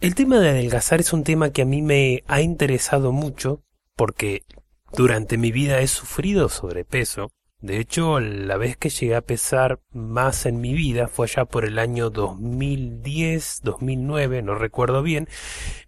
El 0.00 0.14
tema 0.14 0.38
de 0.38 0.48
adelgazar 0.48 1.00
es 1.00 1.12
un 1.12 1.24
tema 1.24 1.50
que 1.50 1.60
a 1.60 1.66
mí 1.66 1.82
me 1.82 2.24
ha 2.26 2.40
interesado 2.40 3.12
mucho 3.12 3.62
porque 3.96 4.44
durante 4.94 5.36
mi 5.36 5.52
vida 5.52 5.80
he 5.80 5.88
sufrido 5.88 6.48
sobrepeso. 6.48 7.32
De 7.60 7.78
hecho, 7.78 8.18
la 8.18 8.56
vez 8.56 8.78
que 8.78 8.88
llegué 8.88 9.14
a 9.14 9.20
pesar 9.20 9.82
más 9.92 10.46
en 10.46 10.62
mi 10.62 10.72
vida 10.72 11.06
fue 11.06 11.26
allá 11.26 11.44
por 11.44 11.66
el 11.66 11.78
año 11.78 12.08
2010, 12.08 13.60
2009, 13.62 14.40
no 14.40 14.54
recuerdo 14.54 15.02
bien, 15.02 15.28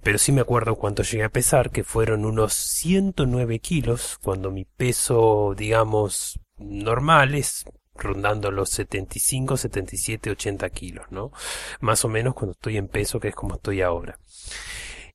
pero 0.02 0.18
sí 0.18 0.30
me 0.30 0.42
acuerdo 0.42 0.74
cuánto 0.74 1.02
llegué 1.02 1.24
a 1.24 1.30
pesar, 1.30 1.70
que 1.70 1.82
fueron 1.82 2.26
unos 2.26 2.52
109 2.52 3.60
kilos, 3.60 4.18
cuando 4.22 4.50
mi 4.50 4.66
peso, 4.66 5.54
digamos, 5.56 6.38
normal 6.58 7.34
es 7.34 7.64
rondando 7.94 8.50
los 8.50 8.70
75, 8.70 9.56
77, 9.56 10.30
80 10.30 10.70
kilos, 10.70 11.06
¿no? 11.10 11.32
Más 11.80 12.04
o 12.04 12.08
menos 12.08 12.34
cuando 12.34 12.52
estoy 12.52 12.76
en 12.76 12.88
peso, 12.88 13.20
que 13.20 13.28
es 13.28 13.34
como 13.34 13.54
estoy 13.54 13.82
ahora. 13.82 14.18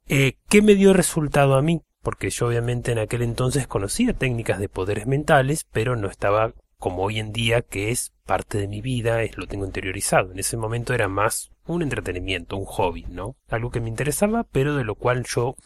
Eh, 0.08 0.38
¿Qué 0.50 0.62
me 0.62 0.76
dio 0.76 0.94
resultado 0.94 1.55
a 1.55 1.62
mí? 1.62 1.81
porque 2.08 2.30
yo 2.30 2.48
obviamente 2.48 2.94
en 2.94 3.00
aquel 3.00 3.22
entonces 3.22 3.67
conocía 3.67 4.13
técnicas 4.13 4.59
de 4.59 4.70
poderes 4.70 5.08
mentales, 5.08 5.67
pero 5.73 5.98
no 5.98 6.08
estaba 6.08 6.53
como 6.78 7.03
hoy 7.03 7.19
en 7.19 7.34
día, 7.34 7.61
que 7.64 7.92
es 7.92 8.14
parte 8.25 8.58
de 8.59 8.69
mi 8.69 8.80
vida, 8.80 9.23
es 9.23 9.38
lo 9.38 9.45
tengo 9.45 9.66
interiorizado. 9.66 10.31
En 10.31 10.39
ese 10.39 10.56
momento 10.56 10.94
era 10.94 11.09
más 11.09 11.52
un 11.66 11.81
entretenimiento, 11.81 12.56
un 12.56 12.64
hobby, 12.64 13.06
¿no? 13.09 13.36
Algo 13.50 13.72
que 13.72 13.81
me 13.81 13.89
interesaba, 13.89 14.45
pero 14.50 14.78
de 14.78 14.86
lo 14.86 14.95
cual 14.95 15.25
yo 15.25 15.58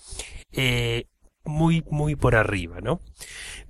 eh, 0.52 1.06
muy, 1.44 1.84
muy 1.92 2.16
por 2.16 2.36
arriba, 2.36 2.82
¿no? 2.82 3.02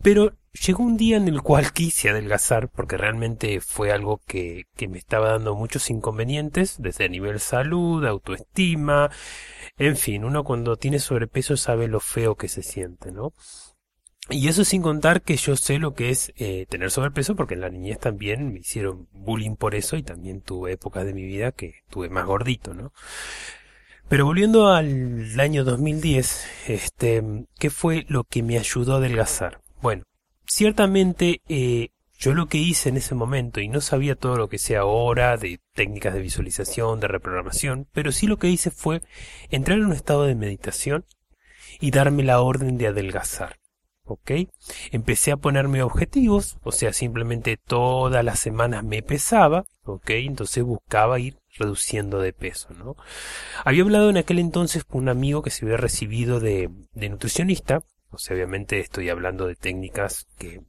Pero 0.02 0.32
llegó 0.54 0.84
un 0.84 0.98
día 0.98 1.18
en 1.18 1.28
el 1.28 1.42
cual 1.42 1.74
quise 1.74 2.10
adelgazar, 2.10 2.70
porque 2.70 2.98
realmente 2.98 3.62
fue 3.62 3.92
algo 3.92 4.22
que, 4.28 4.66
que 4.76 4.88
me 4.88 4.98
estaba 4.98 5.32
dando 5.32 5.56
muchos 5.56 5.90
inconvenientes, 5.90 6.76
desde 6.80 7.10
nivel 7.10 7.40
salud, 7.40 8.06
autoestima, 8.06 9.10
en 9.78 9.98
fin, 9.98 10.24
uno 10.26 10.44
cuando 10.44 10.76
tiene 10.76 11.00
sobrepeso 11.00 11.58
sabe 11.58 11.88
lo 11.88 12.00
feo 12.00 12.36
que 12.36 12.48
se 12.48 12.64
siente, 12.64 13.12
¿no? 13.12 13.34
Y 14.30 14.48
eso 14.48 14.64
sin 14.64 14.82
contar 14.82 15.24
que 15.24 15.36
yo 15.36 15.58
sé 15.58 15.80
lo 15.80 15.94
que 15.94 16.10
es 16.10 16.32
eh, 16.38 16.66
tener 16.70 16.92
sobrepeso, 16.92 17.36
porque 17.36 17.56
en 17.56 17.62
la 17.62 17.70
niñez 17.70 18.00
también 18.00 18.54
me 18.54 18.60
hicieron 18.60 19.08
bullying 19.12 19.56
por 19.56 19.76
eso 19.76 19.98
y 19.98 20.04
también 20.04 20.42
tuve 20.42 20.74
épocas 20.74 21.06
de 21.06 21.14
mi 21.14 21.24
vida 21.24 21.52
que 21.52 21.76
tuve 21.90 22.10
más 22.10 22.26
gordito, 22.26 22.74
¿no? 22.74 22.94
Pero 24.08 24.26
volviendo 24.26 24.68
al 24.68 25.40
año 25.40 25.64
2010, 25.64 26.46
este, 26.68 27.24
¿qué 27.58 27.70
fue 27.70 28.06
lo 28.10 28.24
que 28.24 28.44
me 28.44 28.58
ayudó 28.58 28.96
a 28.96 28.98
adelgazar? 28.98 29.62
Bueno, 29.82 30.04
ciertamente 30.52 31.42
eh, 31.48 31.90
yo 32.20 32.34
lo 32.34 32.48
que 32.48 32.58
hice 32.58 32.90
en 32.90 32.98
ese 32.98 33.16
momento, 33.16 33.62
y 33.62 33.70
no 33.70 33.80
sabía 33.80 34.16
todo 34.16 34.36
lo 34.36 34.50
que 34.50 34.60
sea 34.60 34.82
ahora 34.82 35.38
de 35.38 35.60
técnicas 35.74 36.14
de 36.14 36.22
visualización, 36.22 37.00
de 37.00 37.08
reprogramación, 37.08 37.88
pero 37.94 38.12
sí 38.12 38.28
lo 38.28 38.38
que 38.38 38.50
hice 38.50 38.70
fue 38.70 39.02
entrar 39.50 39.80
en 39.80 39.86
un 39.86 39.94
estado 39.94 40.24
de 40.24 40.36
meditación 40.36 41.06
y 41.80 41.92
darme 41.92 42.24
la 42.24 42.42
orden 42.42 42.78
de 42.78 42.88
adelgazar. 42.88 43.60
¿Ok? 44.04 44.32
Empecé 44.92 45.32
a 45.32 45.38
ponerme 45.38 45.84
objetivos, 45.84 46.58
o 46.64 46.74
sea, 46.74 46.92
simplemente 46.92 47.56
todas 47.56 48.26
las 48.26 48.40
semanas 48.40 48.84
me 48.84 49.02
pesaba, 49.04 49.64
¿ok? 49.84 50.10
Entonces 50.10 50.64
buscaba 50.64 51.18
ir 51.20 51.38
reduciendo 51.58 52.20
de 52.20 52.34
peso, 52.34 52.74
¿no? 52.74 52.98
Había 53.64 53.84
hablado 53.84 54.10
en 54.10 54.18
aquel 54.18 54.40
entonces 54.40 54.84
con 54.84 55.04
un 55.04 55.10
amigo 55.10 55.44
que 55.44 55.50
se 55.50 55.64
había 55.64 55.78
recibido 55.78 56.42
de, 56.42 56.70
de 56.94 57.10
nutricionista, 57.10 57.84
o 58.12 58.18
sea, 58.18 58.36
obviamente 58.36 58.80
estoy 58.80 59.10
hablando 59.10 59.48
de 59.48 59.56
técnicas 59.56 60.28
que 60.38 60.62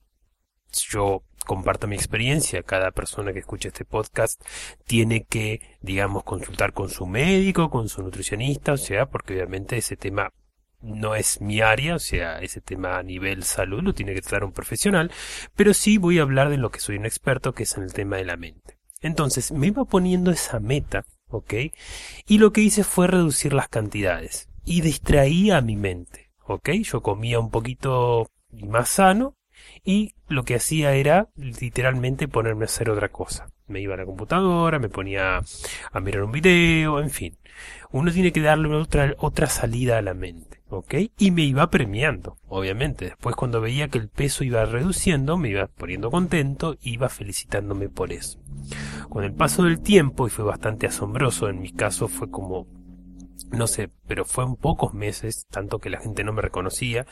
yo 0.88 1.22
comparto 1.44 1.86
mi 1.86 1.96
experiencia, 1.96 2.62
cada 2.62 2.92
persona 2.92 3.32
que 3.32 3.40
escucha 3.40 3.68
este 3.68 3.84
podcast 3.84 4.40
tiene 4.86 5.24
que, 5.24 5.60
digamos, 5.80 6.24
consultar 6.24 6.72
con 6.72 6.88
su 6.88 7.06
médico, 7.06 7.68
con 7.68 7.88
su 7.88 8.02
nutricionista, 8.02 8.72
o 8.72 8.76
sea, 8.76 9.06
porque 9.06 9.34
obviamente 9.34 9.76
ese 9.76 9.96
tema 9.96 10.32
no 10.80 11.14
es 11.14 11.40
mi 11.40 11.60
área, 11.60 11.94
o 11.94 11.98
sea, 11.98 12.40
ese 12.40 12.60
tema 12.60 12.98
a 12.98 13.02
nivel 13.02 13.44
salud 13.44 13.82
lo 13.82 13.94
tiene 13.94 14.14
que 14.14 14.22
tratar 14.22 14.44
un 14.44 14.52
profesional, 14.52 15.10
pero 15.54 15.74
sí 15.74 15.98
voy 15.98 16.18
a 16.18 16.22
hablar 16.22 16.48
de 16.48 16.58
lo 16.58 16.70
que 16.70 16.80
soy 16.80 16.96
un 16.96 17.06
experto, 17.06 17.54
que 17.54 17.64
es 17.64 17.76
en 17.76 17.84
el 17.84 17.92
tema 17.92 18.16
de 18.16 18.24
la 18.24 18.36
mente. 18.36 18.78
Entonces, 19.00 19.52
me 19.52 19.68
iba 19.68 19.84
poniendo 19.84 20.30
esa 20.30 20.60
meta, 20.60 21.04
¿ok? 21.28 21.54
Y 22.26 22.38
lo 22.38 22.52
que 22.52 22.60
hice 22.60 22.84
fue 22.84 23.06
reducir 23.08 23.52
las 23.52 23.68
cantidades 23.68 24.48
y 24.64 24.80
distraía 24.80 25.56
a 25.56 25.62
mi 25.62 25.76
mente, 25.76 26.21
Yo 26.82 27.02
comía 27.02 27.40
un 27.40 27.50
poquito 27.50 28.30
más 28.50 28.88
sano, 28.88 29.36
y 29.84 30.14
lo 30.28 30.44
que 30.44 30.56
hacía 30.56 30.94
era 30.94 31.28
literalmente 31.36 32.28
ponerme 32.28 32.64
a 32.64 32.66
hacer 32.66 32.90
otra 32.90 33.10
cosa. 33.10 33.48
Me 33.66 33.80
iba 33.80 33.94
a 33.94 33.96
la 33.96 34.04
computadora, 34.04 34.78
me 34.78 34.88
ponía 34.88 35.40
a 35.92 36.00
mirar 36.00 36.24
un 36.24 36.32
video, 36.32 37.00
en 37.00 37.10
fin. 37.10 37.38
Uno 37.90 38.12
tiene 38.12 38.32
que 38.32 38.40
darle 38.40 38.74
otra, 38.74 39.14
otra 39.18 39.46
salida 39.46 39.98
a 39.98 40.02
la 40.02 40.14
mente. 40.14 40.62
Y 41.18 41.30
me 41.30 41.42
iba 41.42 41.70
premiando, 41.70 42.38
obviamente. 42.48 43.06
Después 43.06 43.36
cuando 43.36 43.60
veía 43.60 43.88
que 43.88 43.98
el 43.98 44.08
peso 44.08 44.42
iba 44.42 44.64
reduciendo, 44.64 45.36
me 45.36 45.50
iba 45.50 45.66
poniendo 45.66 46.10
contento, 46.10 46.76
iba 46.82 47.08
felicitándome 47.08 47.88
por 47.88 48.12
eso. 48.12 48.40
Con 49.08 49.24
el 49.24 49.34
paso 49.34 49.64
del 49.64 49.80
tiempo, 49.80 50.26
y 50.26 50.30
fue 50.30 50.44
bastante 50.44 50.86
asombroso, 50.86 51.48
en 51.48 51.60
mi 51.60 51.72
caso 51.72 52.08
fue 52.08 52.30
como 52.30 52.66
no 53.50 53.66
sé, 53.66 53.90
pero 54.06 54.24
fue 54.24 54.44
en 54.44 54.56
pocos 54.56 54.94
meses, 54.94 55.46
tanto 55.50 55.78
que 55.78 55.90
la 55.90 56.00
gente 56.00 56.24
no 56.24 56.32
me 56.32 56.42
reconocía, 56.42 57.06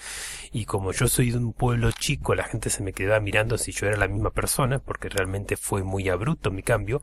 y 0.53 0.65
como 0.65 0.93
yo 0.93 1.09
soy 1.09 1.31
de 1.31 1.39
un 1.39 1.53
pueblo 1.53 1.91
chico, 1.93 2.35
la 2.35 2.45
gente 2.45 2.71
se 2.71 2.83
me 2.83 2.93
quedaba 2.93 3.21
mirando 3.21 3.59
si 3.59 3.73
yo 3.73 3.87
era 3.87 3.97
la 3.97 4.09
misma 4.09 4.31
persona, 4.31 4.79
porque 4.79 5.09
realmente 5.09 5.57
fue 5.57 5.83
muy 5.83 6.09
abrupto 6.09 6.51
mi 6.51 6.63
cambio, 6.63 7.03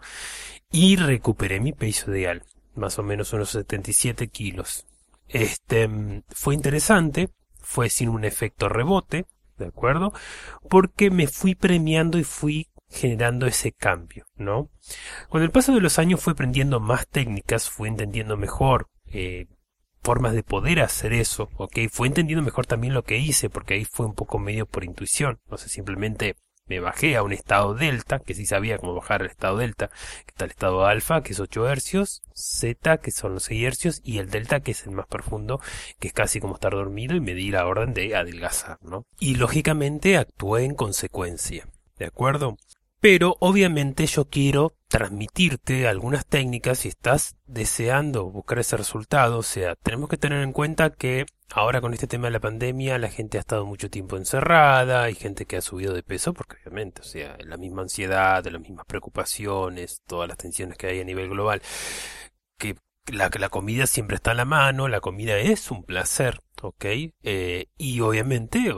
y 0.71 0.95
recuperé 0.95 1.59
mi 1.59 1.73
peso 1.73 2.11
ideal, 2.11 2.43
más 2.75 2.97
o 2.99 3.03
menos 3.03 3.33
unos 3.33 3.49
77 3.49 4.27
kilos. 4.27 4.85
Este, 5.27 5.89
fue 6.29 6.55
interesante, 6.55 7.29
fue 7.61 7.89
sin 7.89 8.09
un 8.09 8.25
efecto 8.25 8.69
rebote, 8.69 9.25
¿de 9.57 9.67
acuerdo? 9.67 10.13
Porque 10.69 11.11
me 11.11 11.27
fui 11.27 11.55
premiando 11.55 12.17
y 12.17 12.23
fui 12.23 12.69
generando 12.89 13.45
ese 13.45 13.73
cambio, 13.73 14.25
¿no? 14.35 14.69
Con 15.29 15.43
el 15.43 15.51
paso 15.51 15.73
de 15.73 15.81
los 15.81 15.99
años 15.99 16.21
fui 16.21 16.31
aprendiendo 16.31 16.79
más 16.79 17.07
técnicas, 17.07 17.69
fui 17.69 17.89
entendiendo 17.89 18.37
mejor 18.37 18.87
eh, 19.11 19.47
formas 20.03 20.33
de 20.33 20.43
poder 20.43 20.79
hacer 20.79 21.13
eso, 21.13 21.49
¿ok? 21.57 21.79
Fue 21.91 22.07
entendiendo 22.07 22.43
mejor 22.43 22.65
también 22.65 22.93
lo 22.93 23.03
que 23.03 23.17
hice, 23.17 23.49
porque 23.49 23.73
ahí 23.73 23.85
fue 23.85 24.05
un 24.05 24.15
poco 24.15 24.39
medio 24.39 24.65
por 24.65 24.83
intuición, 24.83 25.39
no 25.49 25.57
sé, 25.57 25.69
simplemente 25.69 26.35
me 26.67 26.79
bajé 26.79 27.15
a 27.15 27.23
un 27.23 27.33
estado 27.33 27.73
delta, 27.73 28.19
que 28.19 28.33
sí 28.33 28.45
sabía 28.45 28.77
cómo 28.77 28.93
bajar 28.93 29.21
al 29.21 29.29
estado 29.29 29.57
delta, 29.57 29.87
que 29.87 30.31
está 30.31 30.45
el 30.45 30.51
estado 30.51 30.85
alfa, 30.85 31.23
que 31.23 31.33
es 31.33 31.39
8 31.39 31.69
hercios, 31.69 32.21
Z, 32.33 32.97
que 32.99 33.11
son 33.11 33.33
los 33.33 33.43
6 33.43 33.63
hercios, 33.63 34.01
y 34.03 34.19
el 34.19 34.29
delta, 34.29 34.59
que 34.59 34.71
es 34.71 34.85
el 34.85 34.91
más 34.91 35.07
profundo, 35.07 35.59
que 35.99 36.09
es 36.09 36.13
casi 36.13 36.39
como 36.39 36.55
estar 36.55 36.73
dormido, 36.73 37.15
y 37.15 37.21
me 37.21 37.33
di 37.33 37.51
la 37.51 37.65
orden 37.65 37.93
de 37.93 38.15
adelgazar, 38.15 38.79
¿no? 38.81 39.05
Y 39.19 39.35
lógicamente 39.35 40.17
actué 40.17 40.65
en 40.65 40.75
consecuencia, 40.75 41.67
¿de 41.97 42.05
acuerdo? 42.05 42.57
Pero 42.99 43.37
obviamente 43.39 44.05
yo 44.05 44.25
quiero 44.25 44.73
transmitirte 44.87 45.87
algunas 45.87 46.25
técnicas 46.25 46.79
si 46.79 46.87
estás 46.87 47.35
deseando 47.45 48.29
buscar 48.29 48.59
ese 48.59 48.77
resultado. 48.77 49.39
O 49.39 49.43
sea, 49.43 49.75
tenemos 49.75 50.09
que 50.09 50.17
tener 50.17 50.41
en 50.43 50.53
cuenta 50.53 50.91
que 50.91 51.25
ahora 51.51 51.81
con 51.81 51.93
este 51.93 52.07
tema 52.07 52.27
de 52.27 52.31
la 52.31 52.39
pandemia 52.39 52.97
la 52.97 53.09
gente 53.09 53.37
ha 53.37 53.41
estado 53.41 53.65
mucho 53.65 53.89
tiempo 53.89 54.17
encerrada, 54.17 55.03
hay 55.03 55.15
gente 55.15 55.45
que 55.45 55.57
ha 55.57 55.61
subido 55.61 55.93
de 55.93 56.03
peso 56.03 56.33
porque 56.33 56.57
obviamente, 56.61 57.01
o 57.01 57.05
sea, 57.05 57.37
la 57.39 57.57
misma 57.57 57.83
ansiedad, 57.83 58.45
las 58.45 58.61
mismas 58.61 58.85
preocupaciones, 58.85 60.01
todas 60.05 60.27
las 60.27 60.37
tensiones 60.37 60.77
que 60.77 60.87
hay 60.87 61.01
a 61.01 61.05
nivel 61.05 61.29
global, 61.29 61.61
que 62.57 62.75
la, 63.07 63.29
comida 63.49 63.87
siempre 63.87 64.15
está 64.15 64.31
en 64.31 64.37
la 64.37 64.45
mano, 64.45 64.87
la 64.87 64.99
comida 64.99 65.37
es 65.37 65.71
un 65.71 65.83
placer, 65.83 66.41
¿ok? 66.61 66.85
Eh, 67.23 67.67
y 67.77 67.99
obviamente 68.01 68.73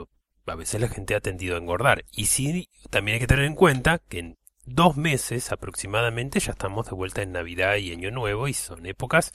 a 0.46 0.54
veces 0.56 0.80
la 0.80 0.88
gente 0.88 1.14
ha 1.14 1.20
tendido 1.20 1.54
a 1.54 1.58
engordar. 1.58 2.04
Y 2.12 2.26
sí, 2.26 2.68
también 2.90 3.14
hay 3.14 3.20
que 3.20 3.26
tener 3.26 3.44
en 3.44 3.54
cuenta 3.54 3.98
que 3.98 4.36
dos 4.66 4.96
meses 4.96 5.52
aproximadamente 5.52 6.40
ya 6.40 6.52
estamos 6.52 6.86
de 6.86 6.94
vuelta 6.94 7.22
en 7.22 7.32
Navidad 7.32 7.76
y 7.76 7.92
Año 7.92 8.10
Nuevo 8.10 8.48
y 8.48 8.54
son 8.54 8.86
épocas 8.86 9.32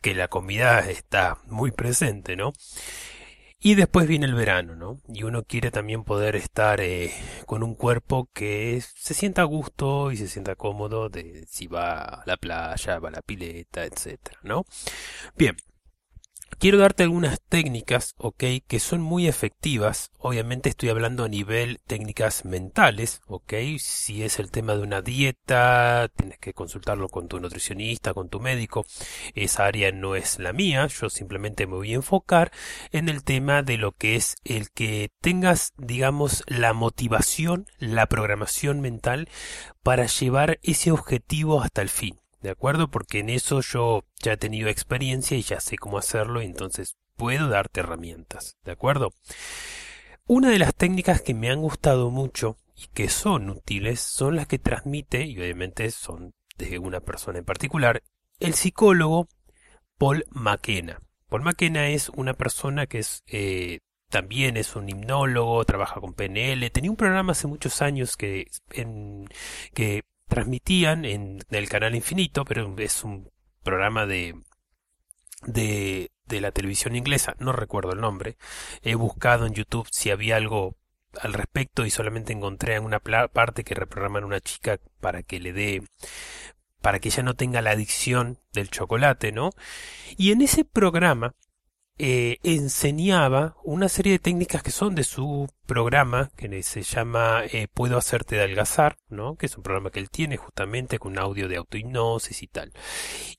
que 0.00 0.14
la 0.14 0.28
comida 0.28 0.80
está 0.80 1.38
muy 1.46 1.70
presente, 1.70 2.36
¿no? 2.36 2.52
Y 3.60 3.74
después 3.74 4.06
viene 4.06 4.26
el 4.26 4.34
verano, 4.34 4.76
¿no? 4.76 5.00
Y 5.08 5.24
uno 5.24 5.42
quiere 5.42 5.72
también 5.72 6.04
poder 6.04 6.36
estar 6.36 6.80
eh, 6.80 7.12
con 7.44 7.64
un 7.64 7.74
cuerpo 7.74 8.28
que 8.32 8.80
se 8.80 9.14
sienta 9.14 9.42
a 9.42 9.46
gusto 9.46 10.12
y 10.12 10.16
se 10.16 10.28
sienta 10.28 10.54
cómodo 10.54 11.08
de 11.08 11.44
si 11.48 11.66
va 11.66 12.02
a 12.02 12.22
la 12.24 12.36
playa, 12.36 13.00
va 13.00 13.08
a 13.08 13.12
la 13.12 13.22
pileta, 13.22 13.84
etcétera, 13.84 14.38
¿no? 14.44 14.64
Bien, 15.36 15.56
quiero 16.58 16.78
darte 16.78 17.04
algunas 17.04 17.40
técnicas, 17.40 18.14
ok, 18.18 18.44
que 18.66 18.80
son 18.80 19.00
muy 19.00 19.28
efectivas. 19.28 20.10
Obviamente 20.18 20.68
estoy 20.68 20.88
hablando 20.88 21.24
a 21.24 21.28
nivel 21.28 21.80
técnicas 21.86 22.44
mentales, 22.44 23.20
ok. 23.26 23.54
Si 23.78 24.22
es 24.22 24.38
el 24.38 24.50
tema 24.50 24.74
de 24.74 24.82
una 24.82 25.00
dieta, 25.00 26.08
tienes 26.16 26.38
que 26.38 26.54
consultarlo 26.54 27.08
con 27.08 27.28
tu 27.28 27.40
nutricionista, 27.40 28.14
con 28.14 28.28
tu 28.28 28.40
médico. 28.40 28.86
Esa 29.34 29.66
área 29.66 29.92
no 29.92 30.16
es 30.16 30.38
la 30.38 30.52
mía. 30.52 30.86
Yo 30.88 31.08
simplemente 31.10 31.66
me 31.66 31.76
voy 31.76 31.92
a 31.92 31.96
enfocar 31.96 32.52
en 32.92 33.08
el 33.08 33.22
tema 33.24 33.62
de 33.62 33.78
lo 33.78 33.92
que 33.92 34.16
es 34.16 34.36
el 34.44 34.70
que 34.70 35.10
tengas, 35.20 35.72
digamos, 35.76 36.42
la 36.46 36.72
motivación, 36.72 37.66
la 37.78 38.06
programación 38.06 38.80
mental 38.80 39.28
para 39.82 40.06
llevar 40.06 40.58
ese 40.62 40.90
objetivo 40.90 41.62
hasta 41.62 41.82
el 41.82 41.88
fin. 41.88 42.18
¿De 42.40 42.50
acuerdo? 42.50 42.88
Porque 42.88 43.20
en 43.20 43.30
eso 43.30 43.60
yo 43.60 44.04
ya 44.22 44.32
he 44.32 44.36
tenido 44.36 44.68
experiencia 44.68 45.36
y 45.36 45.42
ya 45.42 45.60
sé 45.60 45.76
cómo 45.76 45.98
hacerlo, 45.98 46.42
y 46.42 46.46
entonces 46.46 46.96
puedo 47.16 47.48
darte 47.48 47.80
herramientas. 47.80 48.56
¿De 48.64 48.72
acuerdo? 48.72 49.12
Una 50.26 50.50
de 50.50 50.58
las 50.58 50.74
técnicas 50.74 51.22
que 51.22 51.34
me 51.34 51.50
han 51.50 51.60
gustado 51.60 52.10
mucho 52.10 52.56
y 52.76 52.86
que 52.88 53.08
son 53.08 53.50
útiles 53.50 54.00
son 54.00 54.36
las 54.36 54.46
que 54.46 54.58
transmite, 54.58 55.24
y 55.24 55.38
obviamente 55.38 55.90
son 55.90 56.32
de 56.56 56.78
una 56.78 57.00
persona 57.00 57.38
en 57.38 57.44
particular, 57.44 58.02
el 58.40 58.54
psicólogo 58.54 59.28
Paul 59.96 60.24
McKenna. 60.30 61.00
Paul 61.28 61.42
McKenna 61.42 61.88
es 61.88 62.08
una 62.10 62.34
persona 62.34 62.86
que 62.86 62.98
es 63.00 63.22
eh, 63.26 63.80
también 64.08 64.56
es 64.56 64.74
un 64.74 64.88
hipnólogo, 64.88 65.64
trabaja 65.64 66.00
con 66.00 66.14
PNL, 66.14 66.70
tenía 66.70 66.90
un 66.90 66.96
programa 66.96 67.32
hace 67.32 67.46
muchos 67.46 67.82
años 67.82 68.16
que, 68.16 68.46
que 69.74 70.02
transmitían 70.28 71.04
en 71.04 71.40
el 71.50 71.68
canal 71.68 71.94
Infinito, 71.94 72.44
pero 72.44 72.74
es 72.78 73.04
un 73.04 73.30
programa 73.62 74.06
de, 74.06 74.40
de, 75.46 76.10
de 76.26 76.40
la 76.40 76.52
televisión 76.52 76.94
inglesa, 76.94 77.34
no 77.38 77.52
recuerdo 77.52 77.92
el 77.92 78.00
nombre. 78.00 78.36
He 78.82 78.94
buscado 78.94 79.46
en 79.46 79.54
YouTube 79.54 79.88
si 79.90 80.10
había 80.10 80.36
algo 80.36 80.76
al 81.20 81.32
respecto 81.32 81.86
y 81.86 81.90
solamente 81.90 82.32
encontré 82.32 82.76
en 82.76 82.84
una 82.84 83.00
parte 83.00 83.64
que 83.64 83.74
reprograman 83.74 84.22
a 84.22 84.26
una 84.26 84.40
chica 84.40 84.78
para 85.00 85.22
que 85.22 85.40
le 85.40 85.52
dé 85.52 85.82
para 86.80 87.00
que 87.00 87.08
ella 87.08 87.24
no 87.24 87.34
tenga 87.34 87.60
la 87.60 87.72
adicción 87.72 88.38
del 88.52 88.70
chocolate, 88.70 89.32
¿no? 89.32 89.50
Y 90.16 90.30
en 90.30 90.42
ese 90.42 90.64
programa 90.64 91.34
eh, 91.98 92.38
enseñaba 92.42 93.56
una 93.64 93.88
serie 93.88 94.12
de 94.12 94.18
técnicas 94.18 94.62
que 94.62 94.70
son 94.70 94.94
de 94.94 95.04
su 95.04 95.48
programa, 95.66 96.30
que 96.36 96.62
se 96.62 96.82
llama 96.82 97.42
eh, 97.52 97.68
Puedo 97.72 97.98
hacerte 97.98 98.38
adelgazar, 98.38 98.98
¿no? 99.08 99.36
que 99.36 99.46
es 99.46 99.56
un 99.56 99.62
programa 99.62 99.90
que 99.90 100.00
él 100.00 100.10
tiene 100.10 100.36
justamente 100.36 100.98
con 100.98 101.18
audio 101.18 101.48
de 101.48 101.56
autohipnosis 101.56 102.42
y 102.42 102.46
tal. 102.46 102.72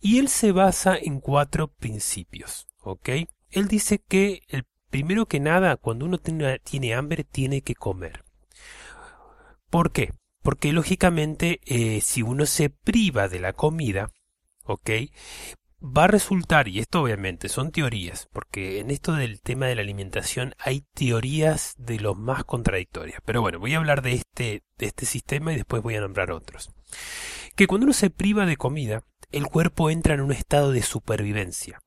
Y 0.01 0.19
él 0.19 0.27
se 0.27 0.51
basa 0.51 0.97
en 0.97 1.21
cuatro 1.21 1.69
principios, 1.69 2.67
¿ok? 2.79 3.09
Él 3.49 3.67
dice 3.67 3.99
que 3.99 4.41
el 4.49 4.65
primero 4.89 5.25
que 5.25 5.39
nada, 5.39 5.77
cuando 5.77 6.05
uno 6.05 6.17
tiene, 6.17 6.59
tiene 6.59 6.93
hambre, 6.93 7.23
tiene 7.23 7.61
que 7.61 7.75
comer. 7.75 8.23
¿Por 9.69 9.91
qué? 9.91 10.13
Porque 10.41 10.73
lógicamente, 10.73 11.61
eh, 11.65 12.01
si 12.01 12.21
uno 12.21 12.45
se 12.45 12.69
priva 12.69 13.27
de 13.27 13.39
la 13.39 13.53
comida, 13.53 14.11
¿ok? 14.65 14.89
Va 15.81 16.05
a 16.05 16.07
resultar, 16.07 16.67
y 16.67 16.79
esto 16.79 17.01
obviamente 17.01 17.49
son 17.49 17.71
teorías, 17.71 18.27
porque 18.33 18.79
en 18.79 18.91
esto 18.91 19.13
del 19.13 19.41
tema 19.41 19.67
de 19.67 19.75
la 19.75 19.81
alimentación 19.81 20.53
hay 20.59 20.85
teorías 20.93 21.75
de 21.77 21.99
los 21.99 22.17
más 22.17 22.43
contradictorias. 22.43 23.21
Pero 23.25 23.41
bueno, 23.41 23.59
voy 23.59 23.73
a 23.73 23.77
hablar 23.77 24.01
de 24.01 24.13
este, 24.13 24.63
de 24.77 24.85
este 24.85 25.05
sistema 25.05 25.53
y 25.53 25.55
después 25.55 25.81
voy 25.81 25.95
a 25.95 26.01
nombrar 26.01 26.31
otros. 26.31 26.69
Que 27.55 27.67
cuando 27.67 27.85
uno 27.85 27.93
se 27.93 28.09
priva 28.09 28.45
de 28.45 28.57
comida, 28.57 29.03
el 29.31 29.47
cuerpo 29.47 29.89
entra 29.89 30.13
en 30.13 30.21
un 30.21 30.31
estado 30.31 30.71
de 30.71 30.81
supervivencia. 30.81 31.81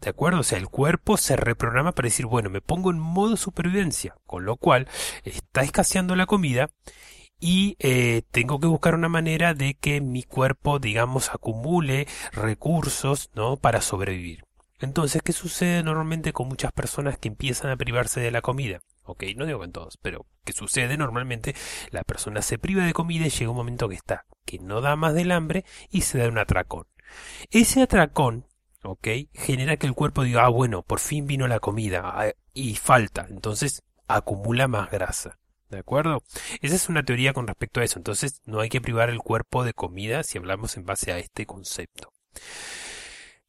¿De 0.00 0.10
acuerdo? 0.10 0.40
O 0.40 0.44
sea, 0.44 0.58
el 0.58 0.68
cuerpo 0.68 1.16
se 1.16 1.36
reprograma 1.36 1.92
para 1.92 2.06
decir, 2.06 2.26
bueno, 2.26 2.50
me 2.50 2.60
pongo 2.60 2.90
en 2.90 3.00
modo 3.00 3.36
supervivencia, 3.36 4.16
con 4.26 4.44
lo 4.44 4.56
cual 4.56 4.86
está 5.24 5.62
escaseando 5.62 6.14
la 6.14 6.26
comida 6.26 6.70
y 7.40 7.76
eh, 7.78 8.22
tengo 8.30 8.60
que 8.60 8.66
buscar 8.66 8.94
una 8.94 9.08
manera 9.08 9.54
de 9.54 9.74
que 9.74 10.00
mi 10.00 10.22
cuerpo, 10.22 10.78
digamos, 10.78 11.30
acumule 11.30 12.06
recursos, 12.32 13.30
¿no? 13.34 13.56
Para 13.56 13.80
sobrevivir. 13.80 14.44
Entonces, 14.80 15.22
¿qué 15.22 15.32
sucede 15.32 15.82
normalmente 15.82 16.32
con 16.32 16.48
muchas 16.48 16.72
personas 16.72 17.18
que 17.18 17.28
empiezan 17.28 17.70
a 17.70 17.76
privarse 17.76 18.20
de 18.20 18.30
la 18.30 18.42
comida? 18.42 18.80
Ok, 19.02 19.24
no 19.36 19.46
digo 19.46 19.58
con 19.58 19.72
todos, 19.72 19.98
pero 20.02 20.26
¿qué 20.44 20.52
sucede 20.52 20.96
normalmente? 20.96 21.54
La 21.90 22.04
persona 22.04 22.42
se 22.42 22.58
priva 22.58 22.84
de 22.84 22.92
comida 22.92 23.26
y 23.26 23.30
llega 23.30 23.50
un 23.50 23.56
momento 23.56 23.88
que 23.88 23.96
está, 23.96 24.26
que 24.44 24.58
no 24.58 24.80
da 24.80 24.96
más 24.96 25.14
del 25.14 25.32
hambre 25.32 25.64
y 25.90 26.02
se 26.02 26.18
da 26.18 26.28
un 26.28 26.38
atracón. 26.38 26.86
Ese 27.50 27.82
atracón, 27.82 28.46
ok, 28.82 29.08
genera 29.32 29.78
que 29.78 29.86
el 29.86 29.94
cuerpo 29.94 30.22
diga, 30.22 30.44
ah, 30.44 30.50
bueno, 30.50 30.82
por 30.82 31.00
fin 31.00 31.26
vino 31.26 31.48
la 31.48 31.58
comida 31.58 32.02
ah, 32.04 32.32
y 32.52 32.76
falta, 32.76 33.26
entonces 33.30 33.82
acumula 34.06 34.68
más 34.68 34.90
grasa. 34.90 35.38
¿De 35.68 35.78
acuerdo? 35.78 36.22
Esa 36.62 36.76
es 36.76 36.88
una 36.88 37.02
teoría 37.02 37.32
con 37.32 37.46
respecto 37.46 37.80
a 37.80 37.84
eso. 37.84 37.98
Entonces, 37.98 38.40
no 38.46 38.60
hay 38.60 38.70
que 38.70 38.80
privar 38.80 39.10
el 39.10 39.18
cuerpo 39.18 39.64
de 39.64 39.74
comida 39.74 40.22
si 40.22 40.38
hablamos 40.38 40.76
en 40.76 40.86
base 40.86 41.12
a 41.12 41.18
este 41.18 41.44
concepto. 41.44 42.12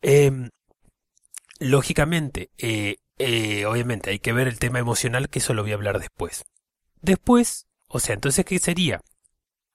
Em, 0.02 0.50
lógicamente, 1.60 2.50
eh, 2.58 2.98
eh, 3.18 3.66
obviamente 3.66 4.10
hay 4.10 4.20
que 4.20 4.34
ver 4.34 4.48
el 4.48 4.60
tema 4.60 4.80
emocional, 4.80 5.30
que 5.30 5.40
eso 5.40 5.54
lo 5.54 5.62
voy 5.62 5.72
a 5.72 5.76
hablar 5.76 6.00
después. 6.00 6.44
Después, 7.02 7.68
o 7.88 8.00
sea, 8.00 8.16
entonces, 8.16 8.46
¿qué 8.46 8.60
sería? 8.60 9.02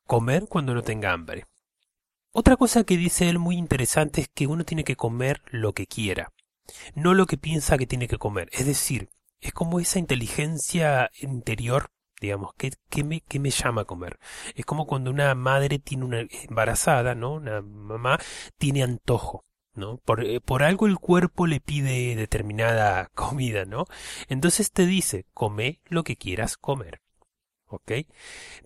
Comer 0.07 0.47
cuando 0.49 0.75
no 0.75 0.83
tenga 0.83 1.13
hambre. 1.13 1.47
Otra 2.33 2.57
cosa 2.57 2.85
que 2.85 2.97
dice 2.97 3.29
él 3.29 3.39
muy 3.39 3.57
interesante 3.57 4.21
es 4.23 4.29
que 4.29 4.47
uno 4.47 4.65
tiene 4.65 4.85
que 4.85 4.97
comer 4.97 5.41
lo 5.47 5.73
que 5.73 5.87
quiera, 5.87 6.33
no 6.95 7.15
lo 7.15 7.27
que 7.27 7.39
piensa 7.39 7.79
que 7.79 7.87
tiene 7.87 8.09
que 8.09 8.19
comer. 8.19 8.49
Es 8.53 8.67
decir, 8.67 9.09
es 9.41 9.53
como 9.53 9.79
esa 9.79 9.99
inteligencia 9.99 11.11
interior 11.21 11.91
digamos, 12.21 12.55
¿qué, 12.57 12.73
qué, 12.89 13.05
me, 13.05 13.21
¿qué 13.23 13.39
me 13.39 13.51
llama 13.51 13.83
a 13.83 13.85
comer? 13.85 14.19
Es 14.55 14.65
como 14.65 14.87
cuando 14.87 15.11
una 15.11 15.35
madre 15.35 15.79
tiene 15.79 16.05
una 16.05 16.21
embarazada, 16.49 17.15
¿no? 17.15 17.35
Una 17.35 17.63
mamá 17.63 18.19
tiene 18.59 18.83
antojo. 18.83 19.45
¿no? 19.75 19.99
Por, 19.99 20.25
eh, 20.25 20.41
por 20.41 20.63
algo 20.63 20.87
el 20.87 20.99
cuerpo 20.99 21.47
le 21.47 21.61
pide 21.61 22.15
determinada 22.17 23.09
comida, 23.15 23.65
¿no? 23.65 23.87
Entonces 24.29 24.71
te 24.71 24.87
dice, 24.87 25.27
come 25.35 25.81
lo 25.87 26.05
que 26.05 26.17
quieras 26.17 26.57
comer. 26.57 27.01
¿Ok? 27.67 27.93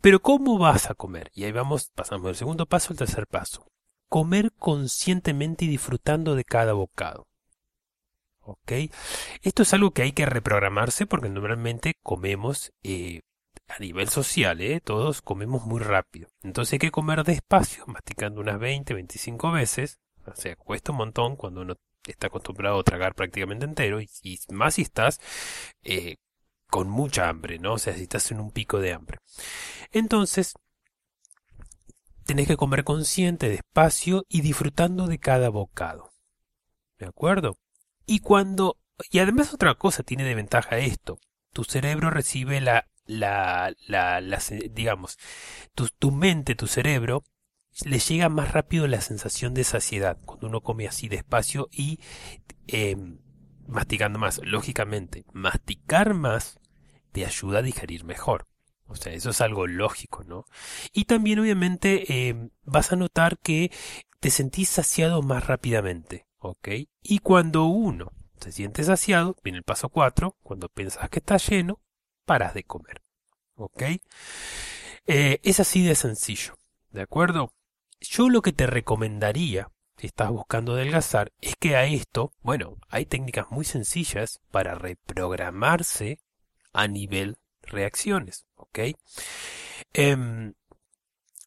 Pero 0.02 0.20
¿cómo 0.20 0.58
vas 0.58 0.90
a 0.90 0.94
comer? 0.94 1.30
Y 1.34 1.44
ahí 1.44 1.52
vamos, 1.52 1.90
pasamos 1.94 2.26
del 2.26 2.36
segundo 2.36 2.66
paso 2.66 2.92
al 2.92 2.98
tercer 2.98 3.26
paso. 3.26 3.66
Comer 4.08 4.52
conscientemente 4.52 5.64
y 5.64 5.68
disfrutando 5.68 6.34
de 6.34 6.44
cada 6.44 6.74
bocado. 6.74 7.26
¿Ok? 8.40 8.72
Esto 9.42 9.62
es 9.62 9.72
algo 9.74 9.92
que 9.92 10.02
hay 10.02 10.12
que 10.12 10.26
reprogramarse 10.26 11.06
porque 11.06 11.28
normalmente 11.28 11.94
comemos 12.02 12.72
eh, 12.82 13.20
a 13.68 13.78
nivel 13.78 14.08
social, 14.08 14.60
¿eh? 14.60 14.80
todos 14.80 15.20
comemos 15.22 15.64
muy 15.64 15.80
rápido. 15.80 16.28
Entonces 16.42 16.74
hay 16.74 16.78
que 16.78 16.90
comer 16.90 17.22
despacio, 17.24 17.84
masticando 17.86 18.40
unas 18.40 18.58
20, 18.58 18.94
25 18.94 19.52
veces. 19.52 19.98
O 20.26 20.34
sea, 20.34 20.56
cuesta 20.56 20.92
un 20.92 20.98
montón 20.98 21.36
cuando 21.36 21.60
uno 21.60 21.74
está 22.06 22.28
acostumbrado 22.28 22.80
a 22.80 22.84
tragar 22.84 23.14
prácticamente 23.14 23.66
entero. 23.66 24.00
Y, 24.00 24.40
más 24.50 24.74
si 24.74 24.82
estás 24.82 25.20
eh, 25.82 26.16
con 26.68 26.88
mucha 26.88 27.28
hambre, 27.28 27.58
¿no? 27.58 27.74
O 27.74 27.78
sea, 27.78 27.94
si 27.94 28.02
estás 28.02 28.30
en 28.30 28.40
un 28.40 28.50
pico 28.50 28.80
de 28.80 28.92
hambre. 28.92 29.18
Entonces, 29.92 30.54
tenés 32.24 32.48
que 32.48 32.56
comer 32.56 32.84
consciente, 32.84 33.48
despacio 33.48 34.24
y 34.28 34.40
disfrutando 34.40 35.06
de 35.06 35.18
cada 35.18 35.50
bocado. 35.50 36.10
¿De 36.98 37.06
acuerdo? 37.06 37.56
Y 38.06 38.20
cuando... 38.20 38.76
Y 39.10 39.20
además 39.20 39.54
otra 39.54 39.74
cosa 39.76 40.02
tiene 40.02 40.24
de 40.24 40.34
ventaja 40.34 40.78
esto. 40.78 41.20
Tu 41.52 41.64
cerebro 41.64 42.10
recibe 42.10 42.60
la 42.60 42.88
la, 43.08 43.74
la, 43.86 44.20
digamos, 44.70 45.18
tu, 45.74 45.88
tu, 45.88 46.12
mente, 46.12 46.54
tu 46.54 46.66
cerebro, 46.68 47.24
le 47.84 47.98
llega 47.98 48.28
más 48.28 48.52
rápido 48.52 48.86
la 48.86 49.00
sensación 49.00 49.54
de 49.54 49.64
saciedad 49.64 50.18
cuando 50.24 50.46
uno 50.46 50.60
come 50.60 50.86
así 50.86 51.08
despacio 51.08 51.68
y 51.72 52.00
eh, 52.66 52.96
masticando 53.66 54.18
más. 54.18 54.40
Lógicamente, 54.44 55.24
masticar 55.32 56.14
más 56.14 56.60
te 57.12 57.24
ayuda 57.24 57.58
a 57.58 57.62
digerir 57.62 58.04
mejor. 58.04 58.46
O 58.86 58.94
sea, 58.94 59.12
eso 59.12 59.30
es 59.30 59.40
algo 59.40 59.66
lógico, 59.66 60.24
¿no? 60.24 60.46
Y 60.92 61.04
también, 61.04 61.38
obviamente, 61.38 62.28
eh, 62.28 62.50
vas 62.62 62.92
a 62.92 62.96
notar 62.96 63.38
que 63.38 63.70
te 64.20 64.30
sentís 64.30 64.68
saciado 64.68 65.22
más 65.22 65.46
rápidamente, 65.46 66.26
¿ok? 66.38 66.68
Y 67.02 67.18
cuando 67.18 67.64
uno 67.64 68.12
se 68.40 68.52
siente 68.52 68.84
saciado, 68.84 69.36
viene 69.42 69.58
el 69.58 69.64
paso 69.64 69.88
4, 69.90 70.36
cuando 70.42 70.68
piensas 70.68 71.10
que 71.10 71.18
está 71.18 71.36
lleno, 71.36 71.80
paras 72.28 72.52
de 72.52 72.62
comer. 72.62 73.02
¿Ok? 73.56 73.82
Eh, 75.06 75.40
es 75.42 75.58
así 75.58 75.82
de 75.84 75.94
sencillo. 75.94 76.58
¿De 76.90 77.00
acuerdo? 77.00 77.54
Yo 78.00 78.28
lo 78.28 78.42
que 78.42 78.52
te 78.52 78.66
recomendaría, 78.66 79.70
si 79.96 80.06
estás 80.06 80.28
buscando 80.28 80.74
adelgazar, 80.74 81.32
es 81.40 81.56
que 81.56 81.74
a 81.74 81.86
esto, 81.86 82.32
bueno, 82.42 82.76
hay 82.88 83.06
técnicas 83.06 83.50
muy 83.50 83.64
sencillas 83.64 84.40
para 84.50 84.74
reprogramarse 84.74 86.20
a 86.74 86.86
nivel 86.86 87.38
reacciones. 87.62 88.44
¿Ok? 88.56 88.78
Em, 89.94 90.52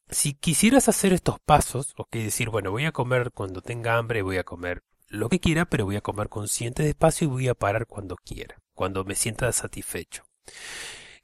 si 0.09 0.33
quisieras 0.33 0.89
hacer 0.89 1.13
estos 1.13 1.39
pasos, 1.39 1.93
ok, 1.95 2.11
decir, 2.13 2.49
bueno, 2.49 2.71
voy 2.71 2.85
a 2.85 2.91
comer 2.91 3.31
cuando 3.31 3.61
tenga 3.61 3.97
hambre, 3.97 4.23
voy 4.23 4.37
a 4.37 4.43
comer 4.43 4.83
lo 5.07 5.29
que 5.29 5.39
quiera, 5.39 5.65
pero 5.65 5.85
voy 5.85 5.97
a 5.97 6.01
comer 6.01 6.27
consciente 6.27 6.83
despacio 6.83 7.27
y 7.27 7.29
voy 7.29 7.47
a 7.49 7.53
parar 7.53 7.85
cuando 7.85 8.15
quiera, 8.15 8.57
cuando 8.73 9.05
me 9.05 9.13
sienta 9.13 9.51
satisfecho. 9.51 10.23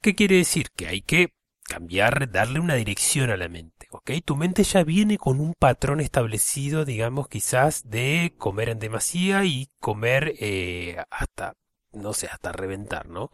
¿Qué 0.00 0.14
quiere 0.14 0.36
decir? 0.36 0.68
Que 0.76 0.86
hay 0.86 1.02
que 1.02 1.34
cambiar, 1.68 2.30
darle 2.30 2.60
una 2.60 2.74
dirección 2.74 3.30
a 3.30 3.36
la 3.36 3.48
mente, 3.48 3.86
¿ok? 3.90 4.12
Tu 4.24 4.36
mente 4.36 4.64
ya 4.64 4.82
viene 4.84 5.18
con 5.18 5.38
un 5.38 5.54
patrón 5.54 6.00
establecido, 6.00 6.84
digamos, 6.84 7.28
quizás 7.28 7.88
de 7.88 8.34
comer 8.38 8.70
en 8.70 8.78
demasía 8.78 9.44
y 9.44 9.68
comer 9.78 10.34
eh, 10.40 10.96
hasta, 11.10 11.54
no 11.92 12.14
sé, 12.14 12.26
hasta 12.28 12.52
reventar, 12.52 13.08
¿no? 13.08 13.30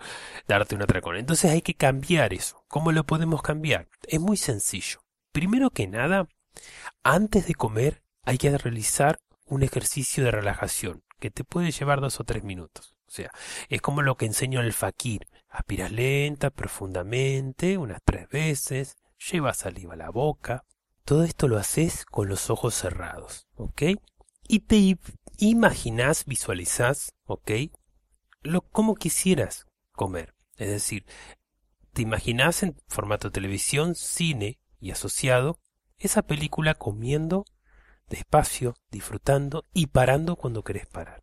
Darte 0.48 0.74
una 0.74 0.86
tracón. 0.86 1.16
Entonces 1.16 1.52
hay 1.52 1.62
que 1.62 1.74
cambiar 1.74 2.34
eso. 2.34 2.64
¿Cómo 2.68 2.92
lo 2.92 3.04
podemos 3.04 3.40
cambiar? 3.40 3.88
Es 4.08 4.20
muy 4.20 4.36
sencillo. 4.36 5.00
Primero 5.32 5.70
que 5.70 5.86
nada, 5.86 6.26
antes 7.04 7.46
de 7.46 7.54
comer 7.54 8.02
hay 8.24 8.38
que 8.38 8.56
realizar 8.56 9.20
un 9.46 9.62
ejercicio 9.62 10.24
de 10.24 10.30
relajación 10.32 11.04
que 11.20 11.30
te 11.30 11.44
puede 11.44 11.70
llevar 11.70 12.00
dos 12.00 12.18
o 12.20 12.24
tres 12.24 12.42
minutos. 12.42 12.94
O 13.06 13.10
sea, 13.10 13.30
es 13.68 13.80
como 13.80 14.02
lo 14.02 14.16
que 14.16 14.26
enseño 14.26 14.60
el 14.60 14.72
fakir. 14.72 15.26
Aspiras 15.54 15.92
lenta, 15.92 16.50
profundamente, 16.50 17.78
unas 17.78 18.02
tres 18.04 18.28
veces, 18.28 18.96
llevas 19.30 19.58
saliva 19.58 19.94
a 19.94 19.96
la 19.96 20.10
boca. 20.10 20.64
Todo 21.04 21.22
esto 21.22 21.46
lo 21.46 21.58
haces 21.58 22.04
con 22.06 22.28
los 22.28 22.50
ojos 22.50 22.74
cerrados, 22.74 23.46
¿ok? 23.54 23.82
Y 24.48 24.60
te 24.60 24.98
imaginas, 25.38 26.24
visualizas, 26.24 27.14
¿ok? 27.26 27.52
Lo 28.42 28.62
como 28.62 28.96
quisieras 28.96 29.68
comer. 29.92 30.34
Es 30.56 30.70
decir, 30.70 31.06
te 31.92 32.02
imaginas 32.02 32.64
en 32.64 32.76
formato 32.88 33.30
televisión, 33.30 33.94
cine 33.94 34.58
y 34.80 34.90
asociado 34.90 35.60
esa 35.98 36.22
película 36.22 36.74
comiendo 36.74 37.44
despacio, 38.08 38.74
disfrutando 38.90 39.62
y 39.72 39.86
parando 39.86 40.34
cuando 40.34 40.64
querés 40.64 40.88
parar. 40.88 41.22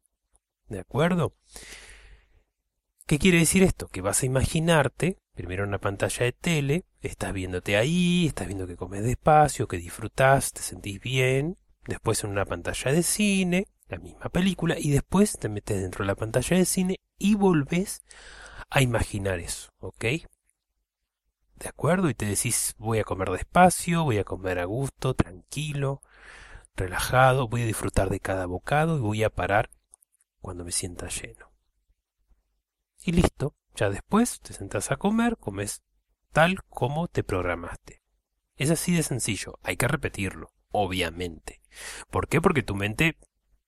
¿De 0.69 0.79
acuerdo? 0.79 1.35
¿Qué 3.05 3.19
quiere 3.19 3.39
decir 3.39 3.63
esto? 3.63 3.87
Que 3.87 4.01
vas 4.01 4.23
a 4.23 4.25
imaginarte, 4.25 5.17
primero 5.33 5.65
una 5.65 5.79
pantalla 5.79 6.25
de 6.25 6.31
tele, 6.31 6.85
estás 7.01 7.33
viéndote 7.33 7.75
ahí, 7.75 8.27
estás 8.27 8.47
viendo 8.47 8.67
que 8.67 8.77
comes 8.77 9.03
despacio, 9.03 9.67
que 9.67 9.77
disfrutás, 9.77 10.53
te 10.53 10.61
sentís 10.61 11.01
bien, 11.01 11.57
después 11.85 12.23
en 12.23 12.29
una 12.29 12.45
pantalla 12.45 12.91
de 12.91 13.03
cine, 13.03 13.67
la 13.89 13.97
misma 13.97 14.29
película, 14.29 14.75
y 14.79 14.91
después 14.91 15.37
te 15.37 15.49
metes 15.49 15.81
dentro 15.81 16.03
de 16.03 16.07
la 16.07 16.15
pantalla 16.15 16.57
de 16.57 16.65
cine 16.65 16.99
y 17.17 17.35
volvés 17.35 18.01
a 18.69 18.81
imaginar 18.81 19.39
eso, 19.39 19.71
¿ok? 19.79 20.05
¿De 21.55 21.67
acuerdo? 21.67 22.09
Y 22.09 22.15
te 22.15 22.25
decís, 22.25 22.75
voy 22.77 22.99
a 22.99 23.03
comer 23.03 23.29
despacio, 23.29 24.03
voy 24.03 24.17
a 24.17 24.23
comer 24.23 24.57
a 24.59 24.65
gusto, 24.65 25.13
tranquilo, 25.13 26.01
relajado, 26.75 27.47
voy 27.47 27.63
a 27.63 27.67
disfrutar 27.67 28.09
de 28.09 28.19
cada 28.19 28.45
bocado 28.45 28.97
y 28.97 29.01
voy 29.01 29.23
a 29.23 29.29
parar 29.29 29.69
cuando 30.39 30.63
me 30.63 30.71
sienta 30.71 31.07
lleno. 31.09 31.50
Y 33.03 33.13
listo, 33.13 33.55
ya 33.75 33.89
después 33.89 34.39
te 34.41 34.53
sentas 34.53 34.91
a 34.91 34.97
comer, 34.97 35.37
comes 35.37 35.81
tal 36.31 36.63
como 36.65 37.07
te 37.07 37.23
programaste. 37.23 38.01
Es 38.55 38.69
así 38.69 38.93
de 38.93 39.03
sencillo, 39.03 39.59
hay 39.63 39.75
que 39.75 39.87
repetirlo, 39.87 40.51
obviamente. 40.71 41.61
¿Por 42.09 42.27
qué? 42.27 42.41
Porque 42.41 42.63
tu 42.63 42.75
mente, 42.75 43.17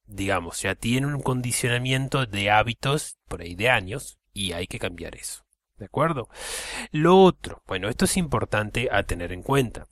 digamos, 0.05 0.61
ya 0.61 0.75
tiene 0.75 1.07
un 1.07 1.21
condicionamiento 1.21 2.25
de 2.25 2.51
hábitos 2.51 3.17
por 3.27 3.41
ahí 3.41 3.55
de 3.55 3.69
años 3.69 4.19
y 4.33 4.51
hay 4.51 4.67
que 4.67 4.79
cambiar 4.79 5.15
eso. 5.15 5.43
¿De 5.77 5.85
acuerdo? 5.85 6.29
Lo 6.91 7.21
otro, 7.21 7.63
bueno, 7.65 7.89
esto 7.89 8.05
es 8.05 8.17
importante 8.17 8.89
a 8.91 9.03
tener 9.03 9.31
en 9.31 9.41
cuenta. 9.41 9.87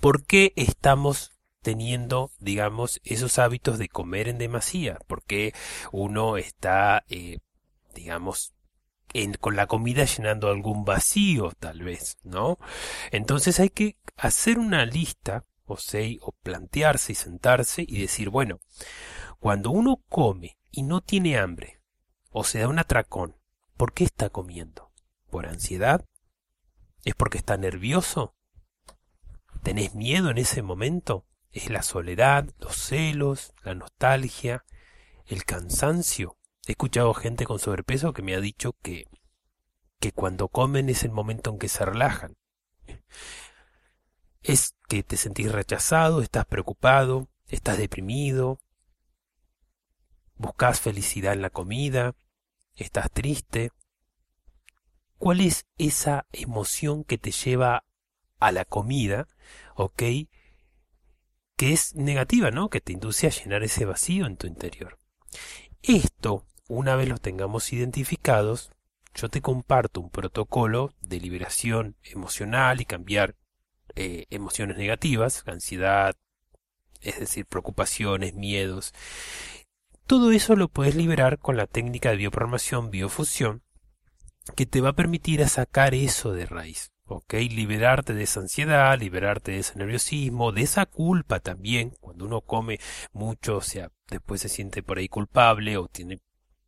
¿Por 0.00 0.24
qué 0.24 0.52
estamos 0.56 1.32
teniendo, 1.66 2.30
digamos, 2.38 3.00
esos 3.02 3.40
hábitos 3.40 3.76
de 3.78 3.88
comer 3.88 4.28
en 4.28 4.38
demasía, 4.38 5.00
porque 5.08 5.52
uno 5.90 6.36
está, 6.36 7.04
eh, 7.08 7.38
digamos, 7.96 8.54
en, 9.12 9.34
con 9.34 9.56
la 9.56 9.66
comida 9.66 10.04
llenando 10.04 10.48
algún 10.48 10.84
vacío, 10.84 11.52
tal 11.58 11.82
vez, 11.82 12.18
¿no? 12.22 12.58
Entonces 13.10 13.58
hay 13.58 13.70
que 13.70 13.96
hacer 14.16 14.58
una 14.58 14.86
lista, 14.86 15.44
o 15.64 15.76
sea, 15.76 16.08
o 16.20 16.32
plantearse 16.32 17.12
y 17.12 17.16
sentarse 17.16 17.84
y 17.86 18.00
decir, 18.00 18.30
bueno, 18.30 18.60
cuando 19.40 19.70
uno 19.70 20.02
come 20.08 20.58
y 20.70 20.84
no 20.84 21.00
tiene 21.00 21.38
hambre, 21.38 21.80
o 22.30 22.44
se 22.44 22.60
da 22.60 22.68
un 22.68 22.78
atracón, 22.78 23.36
¿por 23.76 23.92
qué 23.92 24.04
está 24.04 24.30
comiendo? 24.30 24.92
¿Por 25.30 25.46
ansiedad? 25.46 26.04
¿Es 27.04 27.14
porque 27.14 27.38
está 27.38 27.56
nervioso? 27.56 28.36
¿Tenés 29.64 29.94
miedo 29.94 30.30
en 30.30 30.38
ese 30.38 30.62
momento? 30.62 31.26
es 31.56 31.70
la 31.70 31.82
soledad, 31.82 32.50
los 32.58 32.76
celos, 32.76 33.54
la 33.64 33.74
nostalgia, 33.74 34.64
el 35.24 35.44
cansancio. 35.44 36.35
He 36.66 36.72
escuchado 36.72 37.14
gente 37.14 37.44
con 37.44 37.58
sobrepeso 37.58 38.12
que 38.12 38.22
me 38.22 38.34
ha 38.34 38.40
dicho 38.40 38.74
que, 38.82 39.06
que 40.00 40.12
cuando 40.12 40.48
comen 40.48 40.88
es 40.88 41.04
el 41.04 41.12
momento 41.12 41.50
en 41.50 41.58
que 41.58 41.68
se 41.68 41.84
relajan. 41.84 42.36
Es 44.42 44.74
que 44.88 45.02
te 45.02 45.16
sentís 45.16 45.50
rechazado, 45.52 46.22
estás 46.22 46.46
preocupado, 46.46 47.28
estás 47.48 47.78
deprimido, 47.78 48.60
buscas 50.36 50.80
felicidad 50.80 51.32
en 51.32 51.42
la 51.42 51.50
comida, 51.50 52.14
estás 52.74 53.10
triste. 53.10 53.70
¿Cuál 55.18 55.40
es 55.40 55.66
esa 55.78 56.26
emoción 56.32 57.04
que 57.04 57.16
te 57.16 57.30
lleva 57.30 57.84
a 58.38 58.52
la 58.52 58.64
comida, 58.64 59.28
ok? 59.74 60.02
que 61.56 61.72
es 61.72 61.94
negativa, 61.94 62.50
¿no? 62.50 62.68
Que 62.68 62.80
te 62.80 62.92
induce 62.92 63.26
a 63.26 63.30
llenar 63.30 63.62
ese 63.62 63.84
vacío 63.84 64.26
en 64.26 64.36
tu 64.36 64.46
interior. 64.46 64.98
Esto, 65.82 66.44
una 66.68 66.96
vez 66.96 67.08
lo 67.08 67.18
tengamos 67.18 67.72
identificados, 67.72 68.70
yo 69.14 69.28
te 69.28 69.40
comparto 69.40 70.00
un 70.00 70.10
protocolo 70.10 70.92
de 71.00 71.20
liberación 71.20 71.96
emocional 72.02 72.80
y 72.80 72.84
cambiar 72.84 73.34
eh, 73.94 74.26
emociones 74.30 74.76
negativas, 74.76 75.42
ansiedad, 75.46 76.16
es 77.00 77.18
decir, 77.18 77.46
preocupaciones, 77.46 78.34
miedos. 78.34 78.92
Todo 80.06 80.32
eso 80.32 80.54
lo 80.54 80.68
puedes 80.68 80.94
liberar 80.94 81.38
con 81.38 81.56
la 81.56 81.66
técnica 81.66 82.10
de 82.10 82.16
bioprogramación, 82.16 82.90
biofusión, 82.90 83.62
que 84.54 84.66
te 84.66 84.80
va 84.80 84.90
a 84.90 84.96
permitir 84.96 85.46
sacar 85.48 85.94
eso 85.94 86.32
de 86.32 86.46
raíz. 86.46 86.92
¿ok? 87.06 87.34
Liberarte 87.34 88.14
de 88.14 88.24
esa 88.24 88.40
ansiedad, 88.40 88.98
liberarte 88.98 89.52
de 89.52 89.58
ese 89.58 89.78
nerviosismo, 89.78 90.52
de 90.52 90.62
esa 90.62 90.86
culpa 90.86 91.40
también, 91.40 91.90
cuando 92.00 92.26
uno 92.26 92.40
come 92.40 92.78
mucho, 93.12 93.56
o 93.56 93.62
sea, 93.62 93.90
después 94.08 94.40
se 94.40 94.48
siente 94.48 94.82
por 94.82 94.98
ahí 94.98 95.08
culpable 95.08 95.76
o 95.76 95.88
tiene 95.88 96.20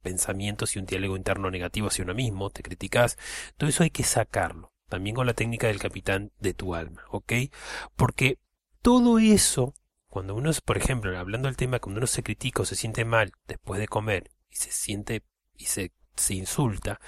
pensamientos 0.03 0.75
y 0.75 0.79
un 0.79 0.87
diálogo 0.87 1.17
interno 1.17 1.51
negativo 1.51 1.89
hacia 1.89 2.05
uno 2.05 2.15
mismo, 2.15 2.51
te 2.51 2.63
criticas, 2.63 3.19
todo 3.57 3.69
eso 3.69 3.83
hay 3.83 3.91
que 3.91 4.05
sacarlo, 4.05 4.73
también 4.89 5.17
con 5.17 5.27
la 5.27 5.35
técnica 5.35 5.67
del 5.67 5.79
capitán 5.79 6.33
de 6.39 6.55
tu 6.55 6.75
alma, 6.75 7.05
¿ok? 7.11 7.33
Porque 7.97 8.39
todo 8.83 9.19
eso, 9.19 9.75
cuando 10.09 10.35
uno, 10.35 10.51
por 10.65 10.77
ejemplo, 10.79 11.17
hablando 11.19 11.49
del 11.49 11.57
tema, 11.57 11.81
cuando 11.81 11.99
uno 11.99 12.07
se 12.07 12.23
critica 12.23 12.63
o 12.63 12.65
se 12.65 12.77
siente 12.77 13.05
mal 13.05 13.33
después 13.47 13.81
de 13.81 13.89
comer 13.89 14.31
y 14.51 14.57
se 14.57 14.71
siente 14.71 15.23
y 15.55 15.67
se, 15.67 15.93
se 16.17 16.35
insulta, 16.35 17.01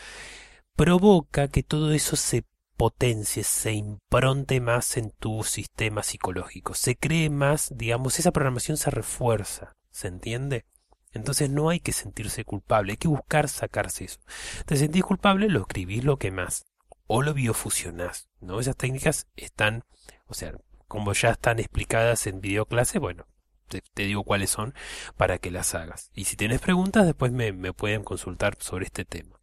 provoca 0.75 1.49
que 1.49 1.63
todo 1.63 1.93
eso 1.93 2.17
se 2.17 2.45
potencie, 2.77 3.45
se 3.45 3.73
impronte 3.73 4.59
más 4.61 4.97
en 4.97 5.11
tu 5.11 5.45
sistema 5.45 6.03
psicológico, 6.03 6.73
se 6.73 6.97
cree 6.97 7.29
más, 7.29 7.71
digamos, 7.77 8.19
esa 8.19 8.33
programación 8.33 8.79
se 8.79 8.91
refuerza, 8.91 9.77
¿se 9.91 10.09
entiende? 10.09 10.65
Entonces 11.13 11.51
no 11.51 11.71
hay 11.71 11.81
que 11.81 11.93
sentirse 11.93 12.45
culpable, 12.45 12.93
hay 12.93 12.97
que 12.97 13.09
buscar 13.09 13.49
sacarse 13.49 14.05
eso. 14.05 14.21
Te 14.67 14.77
sentís 14.77 15.03
culpable, 15.03 15.49
lo 15.49 15.61
escribís 15.61 16.05
lo 16.05 16.19
que 16.19 16.31
más, 16.31 16.65
o 17.07 17.23
lo 17.23 17.35
biofusionás, 17.35 18.29
¿no? 18.41 18.61
Esas 18.61 18.77
técnicas 18.77 19.27
están, 19.37 19.85
o 20.27 20.35
sea, 20.35 20.55
como 20.87 21.13
ya 21.13 21.31
están 21.31 21.59
explicadas 21.59 22.27
en 22.27 22.41
videoclase, 22.41 22.99
bueno, 22.99 23.27
te, 23.69 23.83
digo 23.95 24.25
cuáles 24.25 24.51
son 24.51 24.75
para 25.17 25.39
que 25.39 25.51
las 25.51 25.75
hagas. 25.75 26.11
Y 26.15 26.25
si 26.25 26.37
tienes 26.37 26.61
preguntas, 26.61 27.07
después 27.07 27.33
me, 27.33 27.53
me 27.53 27.73
pueden 27.73 28.05
consultar 28.05 28.57
sobre 28.61 28.87
este 28.87 29.05
tema. 29.05 29.41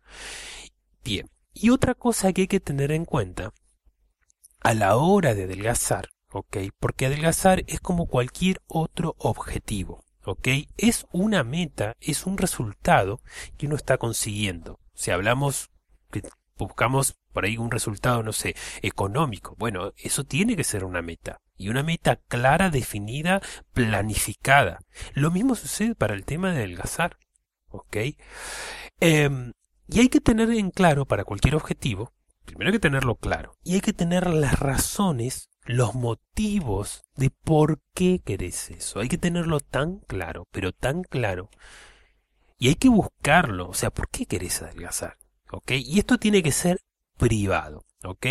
Bien, 1.04 1.30
y 1.54 1.70
otra 1.70 1.94
cosa 1.94 2.32
que 2.34 2.42
hay 2.42 2.48
que 2.48 2.60
tener 2.60 2.92
en 2.92 3.06
cuenta 3.06 3.54
a 4.60 4.74
la 4.74 4.96
hora 4.98 5.34
de 5.34 5.44
adelgazar, 5.44 6.10
¿ok? 6.32 6.58
Porque 6.80 7.06
adelgazar 7.06 7.64
es 7.68 7.80
como 7.80 8.08
cualquier 8.08 8.62
otro 8.68 9.16
objetivo, 9.18 10.04
¿ok? 10.28 10.48
Es 10.78 11.08
una 11.12 11.44
meta, 11.44 11.96
es 12.00 12.26
un 12.26 12.38
resultado 12.38 13.22
que 13.58 13.68
uno 13.68 13.76
está 13.76 13.98
consiguiendo. 13.98 14.80
Si 14.94 15.12
hablamos 15.12 15.70
buscamos 16.58 17.16
por 17.34 17.46
ahí 17.46 17.58
un 17.58 17.72
resultado, 17.72 18.24
no 18.24 18.34
sé, 18.34 18.56
económico, 18.82 19.56
bueno, 19.58 19.94
eso 19.98 20.24
tiene 20.24 20.56
que 20.56 20.64
ser 20.64 20.84
una 20.84 21.02
meta. 21.02 21.40
Y 21.56 21.70
una 21.70 21.82
meta 21.82 22.18
clara, 22.28 22.70
definida, 22.70 23.42
planificada. 23.74 24.80
Lo 25.14 25.32
mismo 25.32 25.56
sucede 25.56 25.96
para 25.96 26.14
el 26.14 26.26
tema 26.26 26.52
de 26.52 26.58
adelgazar, 26.58 27.18
¿ok? 27.70 27.98
Eh, 29.00 29.54
y 29.88 30.00
hay 30.00 30.10
que 30.10 30.22
tener 30.22 30.52
en 30.52 30.72
claro 30.72 31.06
para 31.06 31.24
cualquier 31.24 31.56
objetivo, 31.56 32.14
primero 32.46 32.70
hay 32.70 32.74
que 32.74 32.80
tenerlo 32.80 33.16
claro, 33.16 33.56
y 33.64 33.76
hay 33.76 33.82
que 33.82 33.94
tener 33.94 34.28
las 34.28 34.60
razones, 34.60 35.50
los 35.68 35.96
motivos 35.96 37.04
de 37.16 37.30
por 37.30 37.82
qué 37.94 38.22
querés 38.24 38.72
eso. 38.72 39.00
Hay 39.00 39.10
que 39.10 39.18
tenerlo 39.18 39.60
tan 39.60 40.00
claro, 40.00 40.48
pero 40.52 40.72
tan 40.72 41.04
claro. 41.04 41.50
Y 42.58 42.70
hay 42.70 42.76
que 42.76 42.90
buscarlo. 42.90 43.70
O 43.70 43.74
sea, 43.74 43.92
¿por 43.92 44.10
qué 44.10 44.26
querés 44.26 44.62
adelgazar? 44.62 45.18
¿Ok? 45.52 45.72
Y 45.72 46.00
esto 46.00 46.18
tiene 46.18 46.42
que 46.42 46.52
ser 46.52 46.80
privado. 47.18 47.86
¿Ok? 48.04 48.26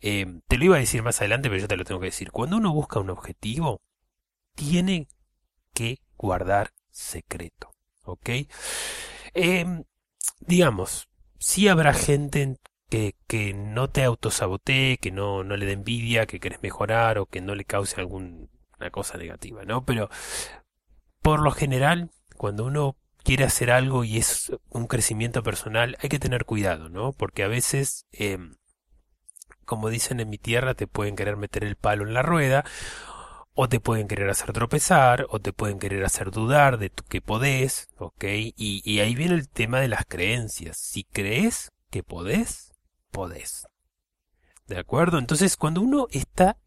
Eh, 0.00 0.40
te 0.48 0.58
lo 0.58 0.64
iba 0.64 0.76
a 0.76 0.80
decir 0.80 1.02
más 1.02 1.20
adelante, 1.20 1.48
pero 1.48 1.60
yo 1.60 1.68
te 1.68 1.76
lo 1.76 1.84
tengo 1.84 2.00
que 2.00 2.06
decir. 2.06 2.32
Cuando 2.32 2.56
uno 2.56 2.72
busca 2.72 3.00
un 3.00 3.10
objetivo, 3.10 3.82
tiene 4.54 5.08
que 5.74 6.00
guardar 6.16 6.72
secreto. 6.90 7.74
¿Ok? 8.02 8.30
Eh, 9.34 9.84
digamos, 10.40 11.08
si 11.38 11.68
habrá 11.68 11.92
gente 11.92 12.56
que, 12.88 13.14
que 13.26 13.54
no 13.54 13.88
te 13.88 14.04
autosabotee, 14.04 14.98
que 14.98 15.10
no, 15.10 15.44
no 15.44 15.56
le 15.56 15.66
dé 15.66 15.72
envidia, 15.72 16.26
que 16.26 16.40
querés 16.40 16.62
mejorar 16.62 17.18
o 17.18 17.26
que 17.26 17.40
no 17.40 17.54
le 17.54 17.64
cause 17.64 18.00
alguna 18.00 18.48
cosa 18.90 19.18
negativa, 19.18 19.64
¿no? 19.64 19.84
Pero 19.84 20.08
por 21.22 21.40
lo 21.40 21.50
general, 21.50 22.10
cuando 22.36 22.64
uno 22.64 22.96
quiere 23.22 23.44
hacer 23.44 23.70
algo 23.70 24.04
y 24.04 24.18
es 24.18 24.52
un 24.70 24.86
crecimiento 24.86 25.42
personal, 25.42 25.96
hay 26.00 26.08
que 26.08 26.18
tener 26.18 26.44
cuidado, 26.44 26.88
¿no? 26.88 27.12
Porque 27.12 27.42
a 27.42 27.48
veces, 27.48 28.06
eh, 28.12 28.38
como 29.64 29.90
dicen 29.90 30.20
en 30.20 30.30
mi 30.30 30.38
tierra, 30.38 30.74
te 30.74 30.86
pueden 30.86 31.16
querer 31.16 31.36
meter 31.36 31.64
el 31.64 31.76
palo 31.76 32.06
en 32.06 32.14
la 32.14 32.22
rueda, 32.22 32.64
o 33.52 33.68
te 33.68 33.80
pueden 33.80 34.08
querer 34.08 34.30
hacer 34.30 34.52
tropezar, 34.52 35.26
o 35.30 35.40
te 35.40 35.52
pueden 35.52 35.78
querer 35.78 36.04
hacer 36.04 36.30
dudar 36.30 36.78
de 36.78 36.90
tu 36.90 37.04
que 37.04 37.20
podés, 37.20 37.88
¿ok? 37.98 38.24
Y 38.56 39.00
ahí 39.00 39.14
viene 39.14 39.34
el 39.34 39.48
tema 39.48 39.80
de 39.80 39.88
las 39.88 40.04
creencias. 40.06 40.78
Si 40.78 41.04
crees 41.04 41.70
que 41.90 42.02
podés, 42.02 42.67
podés. 43.10 43.66
¿De 44.66 44.78
acuerdo? 44.78 45.18
Entonces, 45.18 45.56
cuando 45.56 45.80
uno 45.80 46.08
está, 46.10 46.58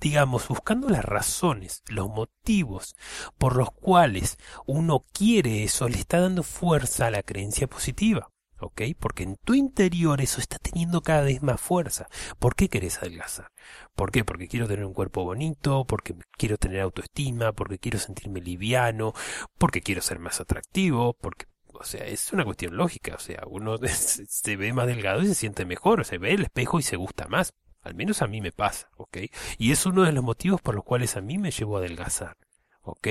digamos, 0.00 0.48
buscando 0.48 0.88
las 0.88 1.04
razones, 1.04 1.82
los 1.88 2.08
motivos 2.08 2.96
por 3.38 3.56
los 3.56 3.70
cuales 3.70 4.38
uno 4.66 5.04
quiere 5.12 5.62
eso, 5.62 5.88
le 5.88 5.98
está 5.98 6.20
dando 6.20 6.42
fuerza 6.42 7.06
a 7.06 7.10
la 7.10 7.22
creencia 7.22 7.68
positiva. 7.68 8.28
¿ok? 8.62 8.82
Porque 8.98 9.24
en 9.24 9.36
tu 9.36 9.54
interior 9.54 10.20
eso 10.20 10.40
está 10.40 10.58
teniendo 10.58 11.02
cada 11.02 11.22
vez 11.22 11.42
más 11.42 11.60
fuerza. 11.60 12.06
¿Por 12.38 12.54
qué 12.54 12.68
querés 12.68 12.98
adelgazar? 12.98 13.48
¿Por 13.94 14.10
qué? 14.10 14.24
Porque 14.24 14.48
quiero 14.48 14.68
tener 14.68 14.84
un 14.84 14.94
cuerpo 14.94 15.24
bonito, 15.24 15.84
porque 15.84 16.14
quiero 16.38 16.56
tener 16.56 16.80
autoestima, 16.80 17.52
porque 17.52 17.78
quiero 17.78 17.98
sentirme 17.98 18.40
liviano, 18.40 19.12
porque 19.58 19.80
quiero 19.82 20.00
ser 20.00 20.18
más 20.18 20.40
atractivo, 20.40 21.14
porque 21.20 21.46
o 21.74 21.84
sea, 21.84 22.04
es 22.06 22.32
una 22.32 22.44
cuestión 22.44 22.76
lógica. 22.76 23.14
O 23.14 23.18
sea, 23.18 23.42
uno 23.46 23.78
se 23.86 24.56
ve 24.56 24.72
más 24.72 24.86
delgado 24.86 25.22
y 25.22 25.26
se 25.26 25.34
siente 25.34 25.64
mejor. 25.64 26.00
O 26.00 26.04
sea, 26.04 26.18
ve 26.18 26.32
el 26.32 26.42
espejo 26.42 26.78
y 26.78 26.82
se 26.82 26.96
gusta 26.96 27.28
más. 27.28 27.54
Al 27.82 27.94
menos 27.94 28.22
a 28.22 28.26
mí 28.28 28.40
me 28.40 28.52
pasa, 28.52 28.90
¿ok? 28.96 29.18
Y 29.58 29.72
es 29.72 29.86
uno 29.86 30.02
de 30.02 30.12
los 30.12 30.22
motivos 30.22 30.60
por 30.60 30.74
los 30.74 30.84
cuales 30.84 31.16
a 31.16 31.20
mí 31.20 31.38
me 31.38 31.50
llevó 31.50 31.76
a 31.76 31.80
adelgazar. 31.80 32.36
¿ok? 32.82 33.08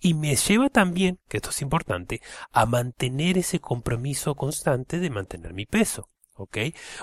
Y 0.00 0.14
me 0.14 0.36
lleva 0.36 0.68
también, 0.68 1.18
que 1.28 1.38
esto 1.38 1.50
es 1.50 1.62
importante, 1.62 2.20
a 2.52 2.66
mantener 2.66 3.38
ese 3.38 3.60
compromiso 3.60 4.34
constante 4.34 4.98
de 4.98 5.10
mantener 5.10 5.54
mi 5.54 5.66
peso, 5.66 6.08
¿ok? 6.34 6.58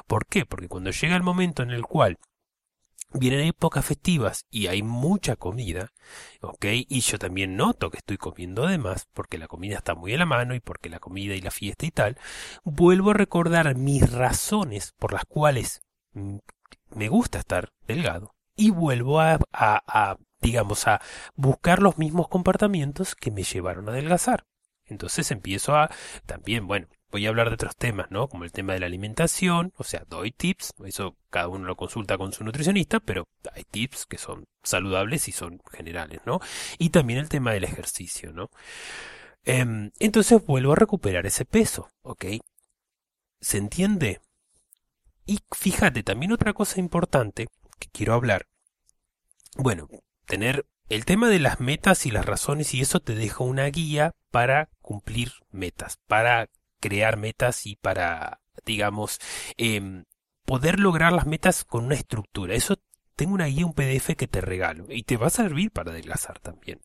¿Por 0.07 0.25
qué? 0.27 0.45
Porque 0.45 0.67
cuando 0.67 0.91
llega 0.91 1.15
el 1.15 1.23
momento 1.23 1.63
en 1.63 1.71
el 1.71 1.83
cual 1.83 2.17
Vienen 3.11 3.47
épocas 3.47 3.85
festivas 3.85 4.45
y 4.51 4.67
hay 4.67 4.83
mucha 4.83 5.35
comida, 5.35 5.91
¿ok? 6.41 6.65
Y 6.87 6.99
yo 7.01 7.17
también 7.17 7.55
noto 7.55 7.89
que 7.89 7.97
estoy 7.97 8.17
comiendo 8.17 8.67
de 8.67 8.77
más 8.77 9.07
porque 9.13 9.39
la 9.39 9.47
comida 9.47 9.77
está 9.77 9.95
muy 9.95 10.13
a 10.13 10.17
la 10.17 10.27
mano 10.27 10.53
y 10.53 10.59
porque 10.59 10.89
la 10.89 10.99
comida 10.99 11.33
y 11.35 11.41
la 11.41 11.51
fiesta 11.51 11.85
y 11.87 11.91
tal. 11.91 12.17
Vuelvo 12.63 13.11
a 13.11 13.15
recordar 13.15 13.75
mis 13.75 14.11
razones 14.11 14.93
por 14.99 15.13
las 15.13 15.25
cuales 15.25 15.81
mm, 16.13 16.37
me 16.91 17.09
gusta 17.09 17.39
estar 17.39 17.71
delgado 17.87 18.35
y 18.55 18.69
vuelvo 18.69 19.19
a, 19.21 19.39
a, 19.53 19.81
a 19.87 20.17
digamos, 20.41 20.87
a 20.87 21.01
buscar 21.35 21.81
los 21.81 21.97
mismos 21.97 22.27
comportamientos 22.27 23.15
que 23.15 23.31
me 23.31 23.43
llevaron 23.43 23.87
a 23.89 23.91
adelgazar. 23.91 24.45
Entonces 24.85 25.31
empiezo 25.31 25.75
a 25.75 25.89
también, 26.25 26.67
bueno, 26.67 26.87
voy 27.11 27.25
a 27.25 27.29
hablar 27.29 27.49
de 27.49 27.55
otros 27.55 27.75
temas, 27.75 28.11
¿no? 28.11 28.27
Como 28.27 28.43
el 28.43 28.51
tema 28.51 28.73
de 28.73 28.79
la 28.79 28.85
alimentación, 28.85 29.73
o 29.77 29.83
sea, 29.83 30.03
doy 30.09 30.31
tips, 30.31 30.73
eso 30.85 31.15
cada 31.29 31.47
uno 31.47 31.65
lo 31.65 31.75
consulta 31.75 32.17
con 32.17 32.33
su 32.33 32.43
nutricionista, 32.43 32.99
pero 32.99 33.27
hay 33.53 33.63
tips 33.63 34.05
que 34.05 34.17
son 34.17 34.45
saludables 34.63 35.27
y 35.27 35.31
son 35.31 35.61
generales, 35.71 36.21
¿no? 36.25 36.39
Y 36.77 36.89
también 36.89 37.19
el 37.19 37.29
tema 37.29 37.51
del 37.51 37.63
ejercicio, 37.63 38.31
¿no? 38.31 38.49
Em, 39.43 39.91
entonces 39.99 40.45
vuelvo 40.45 40.73
a 40.73 40.75
recuperar 40.75 41.25
ese 41.25 41.45
peso, 41.45 41.89
¿ok? 42.01 42.25
¿Se 43.41 43.57
entiende? 43.57 44.21
Y 45.25 45.39
fíjate, 45.51 46.03
también 46.03 46.31
otra 46.31 46.53
cosa 46.53 46.79
importante 46.79 47.47
que 47.79 47.87
quiero 47.89 48.13
hablar. 48.13 48.47
Bueno, 49.55 49.87
tener 50.25 50.65
el 50.89 51.05
tema 51.05 51.29
de 51.29 51.39
las 51.39 51.59
metas 51.59 52.05
y 52.05 52.11
las 52.11 52.25
razones 52.25 52.73
y 52.73 52.81
eso 52.81 52.99
te 52.99 53.15
deja 53.15 53.43
una 53.43 53.65
guía 53.67 54.13
para 54.31 54.69
cumplir 54.81 55.33
metas, 55.51 55.99
para 56.07 56.49
crear 56.79 57.17
metas 57.17 57.65
y 57.65 57.75
para, 57.75 58.41
digamos, 58.65 59.19
eh, 59.57 60.03
poder 60.49 60.79
lograr 60.79 61.13
las 61.13 61.27
metas 61.27 61.63
con 61.63 61.85
una 61.85 61.95
estructura. 61.95 62.55
Eso 62.55 62.77
tengo 63.15 63.35
una 63.35 63.45
guía, 63.45 63.65
un 63.65 63.73
PDF 63.73 64.15
que 64.15 64.27
te 64.27 64.41
regalo 64.41 64.85
y 64.89 65.03
te 65.03 65.17
va 65.17 65.27
a 65.27 65.29
servir 65.29 65.71
para 65.71 65.91
adelgazar 65.91 66.39
también. 66.39 66.81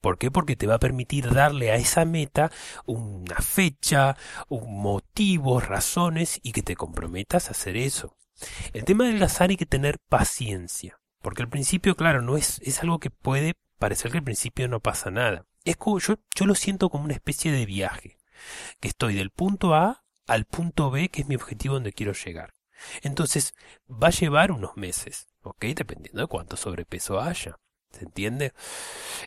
¿Por 0.00 0.18
qué? 0.18 0.30
Porque 0.30 0.56
te 0.56 0.66
va 0.66 0.74
a 0.74 0.80
permitir 0.80 1.32
darle 1.32 1.70
a 1.70 1.76
esa 1.76 2.04
meta 2.04 2.50
una 2.84 3.36
fecha, 3.36 4.16
un 4.48 4.80
motivo, 4.82 5.60
razones 5.60 6.40
y 6.42 6.52
que 6.52 6.62
te 6.62 6.76
comprometas 6.76 7.48
a 7.48 7.52
hacer 7.52 7.76
eso. 7.76 8.16
El 8.72 8.84
tema 8.84 9.04
de 9.04 9.10
adelgazar 9.10 9.50
hay 9.50 9.56
que 9.56 9.66
tener 9.66 9.98
paciencia, 10.08 11.00
porque 11.22 11.42
al 11.42 11.48
principio, 11.48 11.96
claro, 11.96 12.22
no 12.22 12.36
es, 12.36 12.60
es 12.62 12.82
algo 12.82 12.98
que 12.98 13.10
puede 13.10 13.54
parecer 13.78 14.10
que 14.10 14.18
al 14.18 14.24
principio 14.24 14.68
no 14.68 14.80
pasa 14.80 15.10
nada. 15.10 15.46
Es 15.64 15.76
como 15.76 15.98
yo, 16.00 16.16
yo 16.34 16.46
lo 16.46 16.54
siento 16.54 16.90
como 16.90 17.04
una 17.04 17.14
especie 17.14 17.50
de 17.50 17.64
viaje 17.64 18.19
que 18.80 18.88
estoy 18.88 19.14
del 19.14 19.30
punto 19.30 19.74
A 19.74 20.04
al 20.26 20.44
punto 20.44 20.90
B, 20.90 21.08
que 21.08 21.22
es 21.22 21.28
mi 21.28 21.34
objetivo 21.34 21.74
donde 21.74 21.92
quiero 21.92 22.12
llegar. 22.12 22.54
Entonces, 23.02 23.54
va 23.90 24.08
a 24.08 24.12
llevar 24.12 24.52
unos 24.52 24.76
meses, 24.76 25.26
¿ok? 25.42 25.66
Dependiendo 25.74 26.20
de 26.20 26.28
cuánto 26.28 26.56
sobrepeso 26.56 27.20
haya. 27.20 27.56
¿Se 27.90 28.04
entiende? 28.04 28.52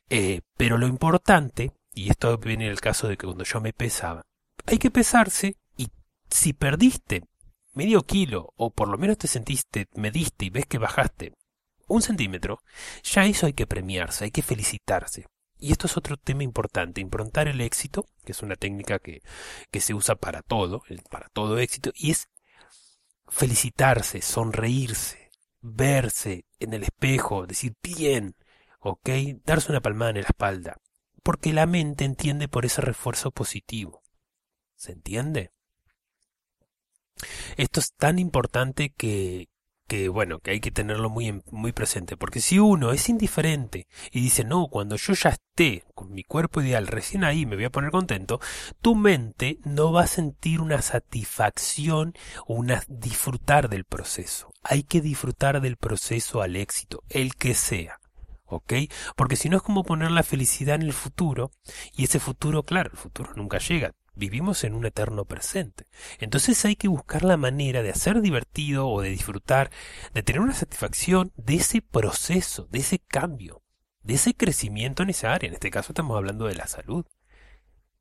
Eh, 0.09 0.41
pero 0.55 0.77
lo 0.77 0.87
importante, 0.87 1.73
y 1.93 2.09
esto 2.09 2.37
viene 2.37 2.65
en 2.65 2.71
el 2.71 2.79
caso 2.79 3.07
de 3.07 3.17
que 3.17 3.25
cuando 3.25 3.43
yo 3.43 3.59
me 3.59 3.73
pesaba, 3.73 4.23
hay 4.65 4.77
que 4.77 4.91
pesarse 4.91 5.57
y 5.75 5.89
si 6.29 6.53
perdiste 6.53 7.23
medio 7.73 8.03
kilo 8.03 8.53
o 8.55 8.71
por 8.71 8.87
lo 8.87 8.97
menos 8.97 9.17
te 9.17 9.27
sentiste, 9.27 9.87
mediste 9.95 10.45
y 10.45 10.49
ves 10.49 10.65
que 10.65 10.77
bajaste 10.77 11.33
un 11.87 12.01
centímetro, 12.01 12.61
ya 13.03 13.25
eso 13.25 13.45
hay 13.45 13.53
que 13.53 13.67
premiarse, 13.67 14.25
hay 14.25 14.31
que 14.31 14.41
felicitarse. 14.41 15.27
Y 15.57 15.71
esto 15.71 15.87
es 15.87 15.95
otro 15.97 16.17
tema 16.17 16.43
importante, 16.43 17.01
improntar 17.01 17.47
el 17.47 17.61
éxito, 17.61 18.05
que 18.25 18.33
es 18.33 18.41
una 18.41 18.55
técnica 18.55 18.99
que, 18.99 19.21
que 19.71 19.79
se 19.81 19.93
usa 19.93 20.15
para 20.15 20.41
todo, 20.41 20.83
para 21.09 21.29
todo 21.29 21.57
éxito, 21.57 21.91
y 21.95 22.11
es 22.11 22.29
felicitarse, 23.29 24.21
sonreírse, 24.21 25.31
verse 25.61 26.45
en 26.59 26.73
el 26.73 26.83
espejo, 26.83 27.47
decir 27.47 27.75
bien, 27.81 28.35
¿ok? 28.79 29.09
Darse 29.45 29.71
una 29.71 29.81
palmada 29.81 30.11
en 30.11 30.17
la 30.17 30.23
espalda, 30.23 30.77
porque 31.23 31.53
la 31.53 31.65
mente 31.65 32.03
entiende 32.03 32.47
por 32.47 32.65
ese 32.65 32.81
refuerzo 32.81 33.31
positivo. 33.31 34.03
¿Se 34.75 34.91
entiende? 34.91 35.51
Esto 37.55 37.79
es 37.79 37.93
tan 37.93 38.19
importante 38.19 38.89
que, 38.89 39.47
que 39.87 40.09
bueno, 40.09 40.39
que 40.39 40.51
hay 40.51 40.59
que 40.59 40.71
tenerlo 40.71 41.09
muy, 41.09 41.41
muy 41.51 41.71
presente, 41.71 42.17
porque 42.17 42.39
si 42.39 42.59
uno 42.59 42.91
es 42.91 43.09
indiferente 43.09 43.87
y 44.11 44.21
dice, 44.21 44.43
no, 44.43 44.67
cuando 44.67 44.95
yo 44.95 45.13
ya 45.13 45.29
esté 45.29 45.83
con 45.93 46.11
mi 46.13 46.23
cuerpo 46.23 46.61
ideal, 46.61 46.87
recién 46.87 47.23
ahí 47.23 47.45
me 47.45 47.55
voy 47.55 47.65
a 47.65 47.71
poner 47.71 47.91
contento, 47.91 48.39
tu 48.81 48.95
mente 48.95 49.59
no 49.65 49.91
va 49.91 50.03
a 50.03 50.07
sentir 50.07 50.61
una 50.61 50.81
satisfacción 50.81 52.13
o 52.47 52.55
una 52.55 52.83
disfrutar 52.87 53.69
del 53.69 53.85
proceso. 53.85 54.51
Hay 54.63 54.83
que 54.83 55.01
disfrutar 55.01 55.61
del 55.61 55.77
proceso 55.77 56.41
al 56.41 56.55
éxito, 56.55 57.03
el 57.09 57.35
que 57.35 57.53
sea. 57.53 57.99
¿ok? 58.45 58.73
Porque 59.15 59.35
si 59.35 59.49
no 59.49 59.57
es 59.57 59.63
como 59.63 59.83
poner 59.83 60.11
la 60.11 60.23
felicidad 60.23 60.75
en 60.75 60.83
el 60.83 60.93
futuro, 60.93 61.51
y 61.95 62.05
ese 62.05 62.19
futuro, 62.19 62.63
claro, 62.63 62.91
el 62.91 62.97
futuro 62.97 63.31
nunca 63.35 63.57
llega, 63.57 63.93
Vivimos 64.15 64.63
en 64.63 64.75
un 64.75 64.85
eterno 64.85 65.25
presente. 65.25 65.87
Entonces 66.19 66.63
hay 66.65 66.75
que 66.75 66.87
buscar 66.87 67.23
la 67.23 67.37
manera 67.37 67.81
de 67.81 67.89
hacer 67.89 68.21
divertido 68.21 68.87
o 68.87 69.01
de 69.01 69.09
disfrutar, 69.09 69.71
de 70.13 70.23
tener 70.23 70.41
una 70.41 70.53
satisfacción 70.53 71.31
de 71.35 71.55
ese 71.55 71.81
proceso, 71.81 72.67
de 72.69 72.79
ese 72.79 72.99
cambio, 72.99 73.63
de 74.01 74.15
ese 74.15 74.35
crecimiento 74.35 75.03
en 75.03 75.09
esa 75.09 75.33
área. 75.33 75.47
En 75.47 75.55
este 75.55 75.71
caso 75.71 75.93
estamos 75.93 76.15
hablando 76.15 76.45
de 76.45 76.55
la 76.55 76.67
salud. 76.67 77.05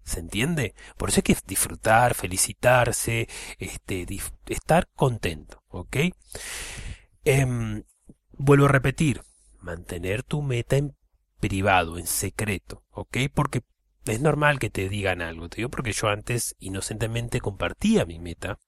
¿Se 0.04 0.20
entiende? 0.20 0.74
Por 0.96 1.08
eso 1.08 1.18
hay 1.18 1.22
que 1.22 1.36
disfrutar, 1.46 2.14
felicitarse, 2.14 3.28
este, 3.58 4.06
estar 4.48 4.88
contento, 4.94 5.62
¿ok? 5.68 5.96
Em, 7.24 7.84
vuelvo 8.32 8.66
a 8.66 8.68
repetir, 8.68 9.22
mantener 9.60 10.24
tu 10.24 10.42
meta 10.42 10.76
en 10.76 10.96
privado, 11.40 11.98
en 11.98 12.06
secreto, 12.06 12.84
¿ok? 12.90 13.18
Porque 13.32 13.62
es 14.06 14.20
normal 14.20 14.58
que 14.58 14.70
te 14.70 14.88
digan 14.88 15.22
algo, 15.22 15.48
te 15.48 15.56
digo 15.56 15.70
porque 15.70 15.92
yo 15.92 16.08
antes 16.08 16.56
inocentemente 16.58 17.40
compartía 17.40 18.04
mi 18.04 18.18
meta 18.18 18.58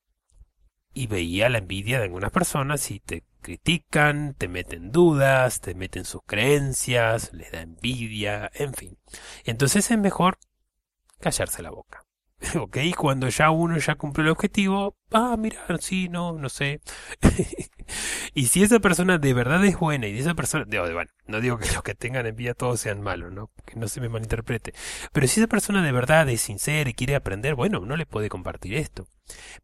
y 0.92 1.08
veía 1.08 1.48
la 1.48 1.58
envidia 1.58 1.98
de 1.98 2.04
algunas 2.04 2.30
personas 2.30 2.90
y 2.90 3.00
te 3.00 3.24
critican, 3.40 4.34
te 4.34 4.48
meten 4.48 4.92
dudas, 4.92 5.60
te 5.60 5.74
meten 5.74 6.04
sus 6.04 6.22
creencias, 6.24 7.32
les 7.32 7.50
da 7.50 7.62
envidia, 7.62 8.50
en 8.54 8.74
fin. 8.74 8.96
Entonces 9.44 9.90
es 9.90 9.98
mejor 9.98 10.38
callarse 11.18 11.62
la 11.62 11.70
boca. 11.70 12.04
¿Ok? 12.60 12.78
Cuando 12.96 13.28
ya 13.28 13.50
uno 13.50 13.78
ya 13.78 13.94
cumple 13.94 14.24
el 14.24 14.30
objetivo, 14.30 14.96
ah, 15.12 15.36
mira, 15.38 15.60
sí, 15.80 16.08
no, 16.08 16.32
no 16.32 16.48
sé. 16.48 16.80
y 18.34 18.46
si 18.46 18.62
esa 18.62 18.80
persona 18.80 19.18
de 19.18 19.34
verdad 19.34 19.64
es 19.64 19.78
buena 19.78 20.06
y 20.06 20.18
esa 20.18 20.34
persona, 20.34 20.64
bueno, 20.68 21.10
no 21.26 21.40
digo 21.40 21.58
que 21.58 21.72
los 21.72 21.82
que 21.82 21.94
tengan 21.94 22.26
envidia 22.26 22.54
todos 22.54 22.80
sean 22.80 23.00
malos, 23.00 23.32
¿no? 23.32 23.50
Que 23.64 23.76
no 23.76 23.88
se 23.88 24.00
me 24.00 24.08
malinterprete. 24.08 24.74
Pero 25.12 25.26
si 25.26 25.40
esa 25.40 25.48
persona 25.48 25.82
de 25.82 25.92
verdad 25.92 26.28
es 26.28 26.40
sincera 26.40 26.88
y 26.90 26.94
quiere 26.94 27.14
aprender, 27.14 27.54
bueno, 27.54 27.80
no 27.80 27.96
le 27.96 28.06
puede 28.06 28.28
compartir 28.28 28.74
esto. 28.74 29.06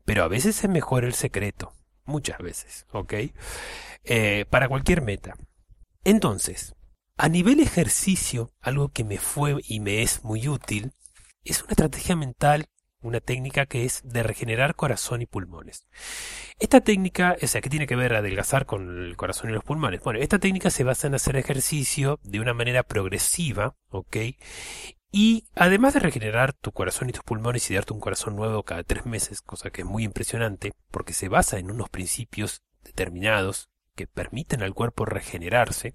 Pero 0.04 0.24
a 0.24 0.28
veces 0.28 0.62
es 0.64 0.70
mejor 0.70 1.04
el 1.04 1.14
secreto. 1.14 1.72
Muchas 2.04 2.38
veces, 2.38 2.86
¿ok? 2.92 3.14
Eh, 4.04 4.44
para 4.50 4.68
cualquier 4.68 5.02
meta. 5.02 5.34
Entonces, 6.02 6.74
a 7.16 7.28
nivel 7.28 7.60
ejercicio, 7.60 8.52
algo 8.60 8.88
que 8.88 9.04
me 9.04 9.18
fue 9.18 9.56
y 9.68 9.80
me 9.80 10.02
es 10.02 10.24
muy 10.24 10.48
útil, 10.48 10.92
es 11.44 11.62
una 11.62 11.72
estrategia 11.72 12.16
mental, 12.16 12.66
una 13.02 13.20
técnica 13.20 13.66
que 13.66 13.84
es 13.84 14.02
de 14.04 14.22
regenerar 14.22 14.74
corazón 14.74 15.22
y 15.22 15.26
pulmones. 15.26 15.86
Esta 16.58 16.80
técnica, 16.80 17.36
o 17.42 17.46
sea, 17.46 17.60
¿qué 17.60 17.70
tiene 17.70 17.86
que 17.86 17.96
ver 17.96 18.14
adelgazar 18.14 18.66
con 18.66 19.04
el 19.04 19.16
corazón 19.16 19.50
y 19.50 19.54
los 19.54 19.64
pulmones? 19.64 20.02
Bueno, 20.02 20.20
esta 20.20 20.38
técnica 20.38 20.70
se 20.70 20.84
basa 20.84 21.06
en 21.06 21.14
hacer 21.14 21.36
ejercicio 21.36 22.20
de 22.22 22.40
una 22.40 22.52
manera 22.52 22.82
progresiva, 22.82 23.74
¿ok? 23.88 24.16
Y 25.12 25.46
además 25.56 25.94
de 25.94 26.00
regenerar 26.00 26.52
tu 26.52 26.72
corazón 26.72 27.08
y 27.08 27.12
tus 27.12 27.24
pulmones 27.24 27.68
y 27.70 27.74
darte 27.74 27.92
un 27.92 28.00
corazón 28.00 28.36
nuevo 28.36 28.62
cada 28.62 28.84
tres 28.84 29.06
meses, 29.06 29.40
cosa 29.40 29.70
que 29.70 29.82
es 29.82 29.86
muy 29.86 30.04
impresionante, 30.04 30.72
porque 30.90 31.14
se 31.14 31.28
basa 31.28 31.58
en 31.58 31.70
unos 31.70 31.88
principios 31.88 32.62
determinados 32.84 33.70
que 33.96 34.06
permiten 34.06 34.62
al 34.62 34.72
cuerpo 34.72 35.04
regenerarse, 35.04 35.94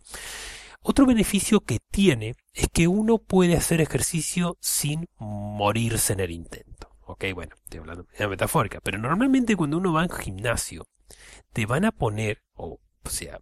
otro 0.88 1.08
beneficio 1.08 1.62
que 1.62 1.80
tiene 1.91 2.36
es 2.54 2.67
que 2.71 2.88
uno 2.88 3.17
puede 3.17 3.58
hacer 3.58 3.82
ejercicio 3.82 4.56
sin 4.62 5.08
morirse 5.17 6.13
en 6.13 6.19
el 6.19 6.30
intento. 6.30 6.95
Ok, 7.08 7.26
bueno, 7.34 7.56
estoy 7.63 7.80
hablando 7.80 8.04
de 8.04 8.10
una 8.19 8.30
metafórica, 8.30 8.80
pero 8.82 9.00
normalmente 9.00 9.56
cuando 9.56 9.78
uno 9.78 9.93
va 9.93 10.04
al 10.04 10.12
gimnasio, 10.12 10.86
te 11.54 11.65
van 11.65 11.86
a 11.86 11.91
poner, 11.91 12.43
o, 12.54 12.80
o 13.04 13.10
sea, 13.10 13.39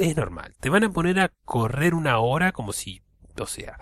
es 0.00 0.16
normal, 0.16 0.56
te 0.58 0.68
van 0.68 0.82
a 0.82 0.90
poner 0.90 1.20
a 1.20 1.32
correr 1.44 1.94
una 1.94 2.18
hora 2.18 2.50
como 2.50 2.72
si, 2.72 3.02
o 3.38 3.46
sea, 3.46 3.78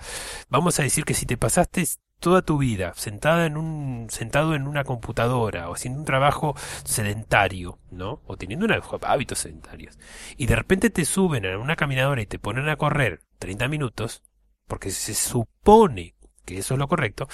vamos 0.50 0.78
a 0.78 0.82
decir 0.82 1.06
que 1.06 1.14
si 1.14 1.24
te 1.24 1.38
pasaste 1.38 1.86
toda 2.20 2.42
tu 2.42 2.58
vida 2.58 2.92
sentada 2.94 3.46
en 3.46 3.56
un 3.56 4.08
sentado 4.10 4.54
en 4.54 4.66
una 4.66 4.84
computadora 4.84 5.68
o 5.68 5.74
haciendo 5.74 6.00
un 6.00 6.04
trabajo 6.04 6.54
sedentario, 6.84 7.78
¿no? 7.90 8.22
O 8.26 8.36
teniendo 8.36 8.66
hábitos 9.02 9.38
sedentarios 9.38 9.98
y 10.36 10.46
de 10.46 10.56
repente 10.56 10.90
te 10.90 11.04
suben 11.04 11.46
a 11.46 11.58
una 11.58 11.76
caminadora 11.76 12.22
y 12.22 12.26
te 12.26 12.38
ponen 12.38 12.68
a 12.68 12.76
correr 12.76 13.22
30 13.38 13.68
minutos 13.68 14.22
porque 14.66 14.90
se 14.90 15.14
supone 15.14 16.14
que 16.44 16.58
eso 16.58 16.74
es 16.74 16.78
lo 16.78 16.88
correcto, 16.88 17.28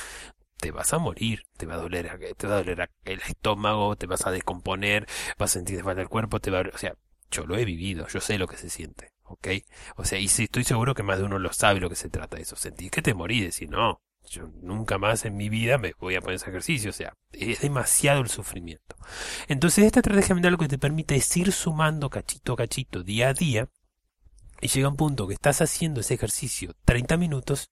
te 0.58 0.70
vas 0.70 0.92
a 0.92 0.98
morir, 0.98 1.42
te 1.56 1.66
va 1.66 1.74
a 1.74 1.78
doler, 1.78 2.34
te 2.36 2.46
va 2.46 2.54
a 2.54 2.58
doler 2.58 2.90
el 3.04 3.20
estómago, 3.20 3.96
te 3.96 4.06
vas 4.06 4.26
a 4.26 4.30
descomponer, 4.30 5.06
vas 5.38 5.50
a 5.50 5.54
sentir 5.54 5.82
falta 5.82 6.02
el 6.02 6.08
cuerpo, 6.08 6.40
te 6.40 6.50
va 6.50 6.60
a, 6.60 6.62
o 6.62 6.78
sea, 6.78 6.94
yo 7.30 7.46
lo 7.46 7.56
he 7.56 7.64
vivido, 7.64 8.06
yo 8.08 8.20
sé 8.20 8.38
lo 8.38 8.46
que 8.46 8.56
se 8.56 8.70
siente, 8.70 9.12
¿ok? 9.24 9.48
O 9.96 10.04
sea, 10.04 10.18
y 10.18 10.26
estoy 10.26 10.64
seguro 10.64 10.94
que 10.94 11.02
más 11.02 11.18
de 11.18 11.24
uno 11.24 11.38
lo 11.38 11.52
sabe 11.52 11.80
lo 11.80 11.90
que 11.90 11.96
se 11.96 12.08
trata 12.08 12.36
de 12.36 12.42
eso, 12.42 12.56
sentir 12.56 12.90
que 12.90 13.02
te 13.02 13.14
morís, 13.14 13.42
decir, 13.42 13.68
no, 13.68 14.00
yo 14.28 14.50
nunca 14.62 14.98
más 14.98 15.24
en 15.24 15.36
mi 15.36 15.48
vida 15.48 15.78
me 15.78 15.92
voy 15.98 16.16
a 16.16 16.20
poner 16.20 16.36
ese 16.36 16.50
ejercicio, 16.50 16.90
o 16.90 16.92
sea, 16.92 17.14
es 17.32 17.60
demasiado 17.60 18.20
el 18.20 18.28
sufrimiento. 18.28 18.96
Entonces 19.48 19.84
esta 19.84 20.00
estrategia 20.00 20.34
mental 20.34 20.52
lo 20.52 20.58
que 20.58 20.68
te 20.68 20.78
permite 20.78 21.16
es 21.16 21.36
ir 21.36 21.52
sumando 21.52 22.10
cachito 22.10 22.54
a 22.54 22.56
cachito, 22.56 23.02
día 23.02 23.28
a 23.28 23.34
día, 23.34 23.68
y 24.60 24.68
llega 24.68 24.88
un 24.88 24.96
punto 24.96 25.26
que 25.26 25.34
estás 25.34 25.60
haciendo 25.60 26.00
ese 26.00 26.14
ejercicio 26.14 26.74
30 26.84 27.16
minutos 27.16 27.70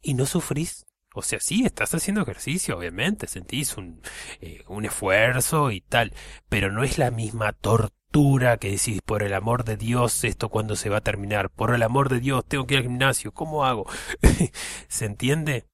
y 0.00 0.14
no 0.14 0.26
sufrís. 0.26 0.86
O 1.14 1.22
sea, 1.22 1.40
sí, 1.40 1.64
estás 1.64 1.94
haciendo 1.94 2.20
ejercicio, 2.20 2.76
obviamente, 2.76 3.26
sentís 3.26 3.76
un, 3.78 4.02
eh, 4.40 4.64
un 4.68 4.84
esfuerzo 4.84 5.70
y 5.70 5.80
tal, 5.80 6.12
pero 6.48 6.70
no 6.70 6.84
es 6.84 6.98
la 6.98 7.10
misma 7.10 7.52
tortura 7.52 8.58
que 8.58 8.70
decís, 8.70 9.00
por 9.04 9.22
el 9.22 9.32
amor 9.32 9.64
de 9.64 9.76
Dios, 9.76 10.24
esto 10.24 10.48
cuando 10.48 10.76
se 10.76 10.90
va 10.90 10.98
a 10.98 11.02
terminar, 11.02 11.50
por 11.50 11.74
el 11.74 11.82
amor 11.82 12.08
de 12.10 12.20
Dios, 12.20 12.44
tengo 12.46 12.66
que 12.66 12.74
ir 12.74 12.78
al 12.78 12.84
gimnasio, 12.84 13.32
¿cómo 13.32 13.64
hago? 13.64 13.86
¿Se 14.88 15.06
entiende? 15.06 15.66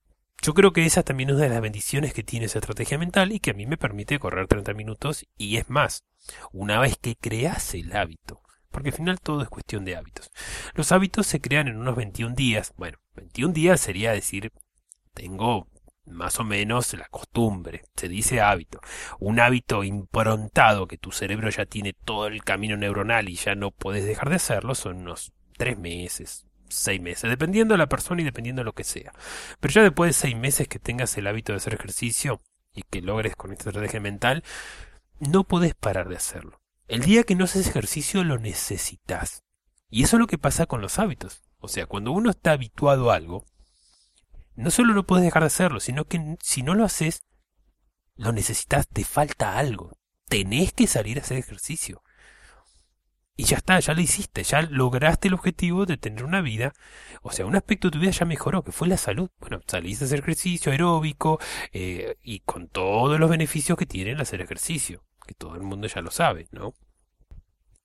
Yo 0.45 0.55
creo 0.55 0.73
que 0.73 0.85
esa 0.85 1.05
también 1.05 1.31
es 1.31 1.37
una 1.37 1.45
de 1.45 1.51
las 1.51 1.61
bendiciones 1.61 2.13
que 2.13 2.25
tiene 2.25 2.47
esa 2.47 2.59
estrategia 2.59 2.99
mental 2.99 3.31
y 3.31 3.39
que 3.39 3.53
a 3.53 3.55
mí 3.55 3.65
me 3.65 3.77
permite 3.77 4.19
correr 4.19 4.49
30 4.49 4.75
minutos 4.75 5.25
y 5.39 5.57
es 5.57 5.71
más, 5.71 6.05
una 6.51 6.81
vez 6.81 6.97
que 7.01 7.15
creas 7.15 7.75
el 7.75 7.95
hábito, 7.95 8.43
porque 8.73 8.89
al 8.89 8.97
final 8.97 9.21
todo 9.21 9.43
es 9.43 9.49
cuestión 9.49 9.85
de 9.85 9.95
hábitos. 9.95 10.33
Los 10.75 10.91
hábitos 10.91 11.29
se 11.29 11.41
crean 11.41 11.69
en 11.69 11.77
unos 11.77 11.95
21 11.95 12.35
días, 12.35 12.75
bueno, 12.77 12.99
21 13.15 13.53
días 13.55 13.81
sería 13.81 14.11
decir, 14.11 14.53
tengo 15.15 15.69
más 16.07 16.41
o 16.41 16.45
menos 16.45 16.93
la 16.95 17.07
costumbre, 17.07 17.85
se 17.95 18.09
dice 18.09 18.41
hábito. 18.41 18.81
Un 19.21 19.39
hábito 19.39 19.85
improntado 19.85 20.89
que 20.89 20.99
tu 20.99 21.13
cerebro 21.13 21.51
ya 21.51 21.67
tiene 21.67 21.93
todo 21.93 22.27
el 22.27 22.43
camino 22.43 22.77
neuronal 22.77 23.29
y 23.29 23.37
ya 23.37 23.55
no 23.55 23.71
puedes 23.71 24.05
dejar 24.05 24.29
de 24.29 24.37
hacerlo 24.37 24.75
son 24.75 25.03
unos 25.03 25.33
3 25.57 25.79
meses, 25.79 26.49
seis 26.75 27.01
meses, 27.01 27.31
dependiendo 27.31 27.75
de 27.75 27.79
la 27.79 27.89
persona 27.89 28.23
y 28.23 28.25
dependiendo 28.25 28.61
de 28.61 28.65
lo 28.65 28.73
que 28.73 28.85
sea. 28.85 29.13
Pero 29.61 29.73
ya 29.73 29.83
después 29.83 30.09
de 30.09 30.21
seis 30.21 30.37
meses 30.37 30.69
que 30.69 30.79
tengas 30.79 31.17
el 31.17 31.27
hábito 31.27 31.53
de 31.53 31.59
hacer 31.59 31.75
ejercicio 31.75 32.41
y 32.75 32.83
que 32.83 33.03
logres 33.03 33.37
con 33.37 33.53
esta 33.53 33.71
estrategia 33.71 34.01
mental, 34.01 34.43
no 35.19 35.45
puedes 35.45 35.75
parar 35.75 36.09
de 36.09 36.17
hacerlo. 36.17 36.61
El 36.89 37.03
día 37.03 37.25
que 37.25 37.35
no 37.35 37.45
haces 37.45 37.67
ejercicio 37.67 38.25
lo 38.25 38.39
necesitas. 38.39 39.43
Y 39.89 40.03
eso 40.05 40.17
es 40.17 40.21
lo 40.21 40.27
que 40.27 40.39
pasa 40.39 40.67
con 40.67 40.81
los 40.81 40.99
hábitos. 40.99 41.43
O 41.59 41.69
sea, 41.69 41.87
cuando 41.87 42.13
uno 42.13 42.31
está 42.31 42.53
habituado 42.53 43.11
a 43.11 43.17
algo, 43.17 43.45
no 44.55 44.71
solo 44.71 44.95
no 44.95 45.07
puedes 45.07 45.25
dejar 45.25 45.43
de 45.43 45.49
hacerlo, 45.49 45.81
sino 45.81 46.07
que 46.07 46.37
si 46.43 46.63
no 46.63 46.75
lo 46.75 46.85
haces, 46.85 47.25
lo 48.17 48.33
necesitas, 48.33 48.89
te 48.89 49.05
falta 49.05 49.59
algo. 49.59 49.93
Tenés 50.29 50.73
que 50.73 50.87
salir 50.87 51.19
a 51.19 51.23
hacer 51.23 51.39
ejercicio 51.39 52.03
y 53.37 53.45
ya 53.45 53.57
está, 53.57 53.81
ya 53.81 53.95
lo 53.95 54.01
hiciste, 54.01 54.43
ya 54.43 54.63
lograste 54.63 55.29
el 55.29 55.35
objetivo 55.35 55.87
de 55.87 55.97
tener 55.97 56.25
una 56.25 56.41
vida, 56.43 56.75
o 57.23 57.33
sea, 57.33 57.47
un 57.47 57.57
aspecto 57.57 57.89
de 57.89 57.93
tu 57.93 57.99
vida 57.99 58.11
ya 58.11 58.27
mejoró, 58.27 58.63
que 58.63 58.73
fue 58.73 58.89
la 58.89 58.99
salud. 58.99 59.31
Bueno, 59.41 59.61
saliste 59.67 60.05
a 60.05 60.07
hacer 60.07 60.21
ejercicio 60.21 60.73
aeróbico 60.73 61.41
eh, 61.73 62.17
y 62.23 62.41
con 62.41 62.69
todos 62.69 63.19
los 63.19 63.31
beneficios 63.31 63.79
que 63.79 63.87
tiene 63.87 64.13
el 64.13 64.21
hacer 64.21 64.41
ejercicio, 64.43 65.05
que 65.27 65.35
todo 65.35 65.55
el 65.55 65.63
mundo 65.63 65.87
ya 65.87 66.03
lo 66.03 66.11
sabe, 66.11 66.49
¿no? 66.51 66.75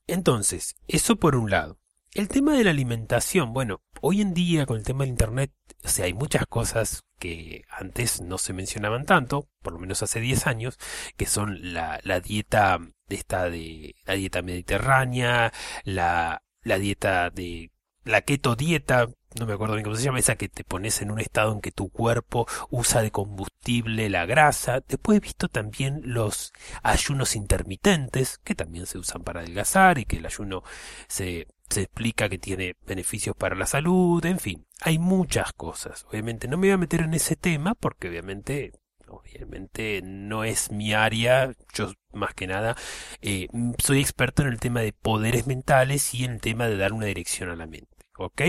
Entonces, 0.05 0.75
eso 0.87 1.15
por 1.17 1.35
un 1.35 1.49
lado. 1.49 1.79
El 2.13 2.29
tema 2.29 2.53
de 2.53 2.63
la 2.63 2.71
alimentación, 2.71 3.53
bueno, 3.53 3.81
hoy 4.01 4.21
en 4.21 4.33
día 4.33 4.65
con 4.65 4.77
el 4.77 4.83
tema 4.83 5.03
del 5.03 5.09
Internet, 5.09 5.51
o 5.83 5.87
sea, 5.87 6.05
hay 6.05 6.13
muchas 6.13 6.45
cosas 6.47 7.03
que 7.19 7.63
antes 7.69 8.21
no 8.21 8.37
se 8.37 8.53
mencionaban 8.53 9.05
tanto, 9.05 9.47
por 9.61 9.73
lo 9.73 9.79
menos 9.79 10.03
hace 10.03 10.19
10 10.19 10.47
años, 10.47 10.77
que 11.15 11.25
son 11.25 11.73
la, 11.73 11.99
la 12.03 12.19
dieta 12.19 12.79
esta 13.09 13.49
de 13.49 13.95
la 14.05 14.13
dieta 14.13 14.41
mediterránea, 14.41 15.51
la, 15.83 16.43
la 16.61 16.77
dieta 16.77 17.29
de 17.29 17.71
la 18.07 18.21
keto 18.21 18.55
dieta, 18.55 19.07
no 19.39 19.45
me 19.45 19.53
acuerdo 19.53 19.75
bien 19.75 19.83
cómo 19.83 19.95
se 19.95 20.03
llama, 20.03 20.19
esa 20.19 20.35
que 20.35 20.49
te 20.49 20.63
pones 20.63 21.01
en 21.01 21.11
un 21.11 21.19
estado 21.19 21.53
en 21.53 21.61
que 21.61 21.71
tu 21.71 21.89
cuerpo 21.89 22.47
usa 22.69 23.01
de 23.01 23.11
combustible 23.11 24.09
la 24.09 24.25
grasa. 24.25 24.81
Después 24.87 25.17
he 25.17 25.21
visto 25.21 25.47
también 25.47 26.01
los 26.03 26.53
ayunos 26.83 27.35
intermitentes, 27.35 28.39
que 28.43 28.55
también 28.55 28.85
se 28.85 28.97
usan 28.97 29.23
para 29.23 29.41
adelgazar 29.41 29.99
y 29.99 30.05
que 30.05 30.17
el 30.17 30.25
ayuno 30.25 30.63
se, 31.07 31.47
se 31.69 31.83
explica 31.83 32.29
que 32.29 32.37
tiene 32.37 32.75
beneficios 32.85 33.35
para 33.35 33.55
la 33.55 33.65
salud, 33.65 34.25
en 34.25 34.39
fin, 34.39 34.65
hay 34.81 34.97
muchas 34.99 35.53
cosas. 35.53 36.05
Obviamente 36.09 36.47
no 36.47 36.57
me 36.57 36.67
voy 36.67 36.73
a 36.73 36.77
meter 36.77 37.01
en 37.01 37.13
ese 37.13 37.35
tema 37.35 37.75
porque 37.75 38.09
obviamente 38.09 38.73
obviamente 39.09 40.01
no 40.03 40.43
es 40.43 40.71
mi 40.71 40.93
área, 40.93 41.53
yo 41.73 41.93
más 42.11 42.33
que 42.33 42.47
nada 42.47 42.75
eh, 43.21 43.47
soy 43.77 43.99
experto 43.99 44.41
en 44.41 44.49
el 44.49 44.59
tema 44.59 44.81
de 44.81 44.93
poderes 44.93 45.47
mentales 45.47 46.13
y 46.13 46.25
en 46.25 46.33
el 46.33 46.41
tema 46.41 46.67
de 46.67 46.77
dar 46.77 46.93
una 46.93 47.05
dirección 47.05 47.49
a 47.49 47.55
la 47.55 47.67
mente, 47.67 47.96
¿ok? 48.17 48.41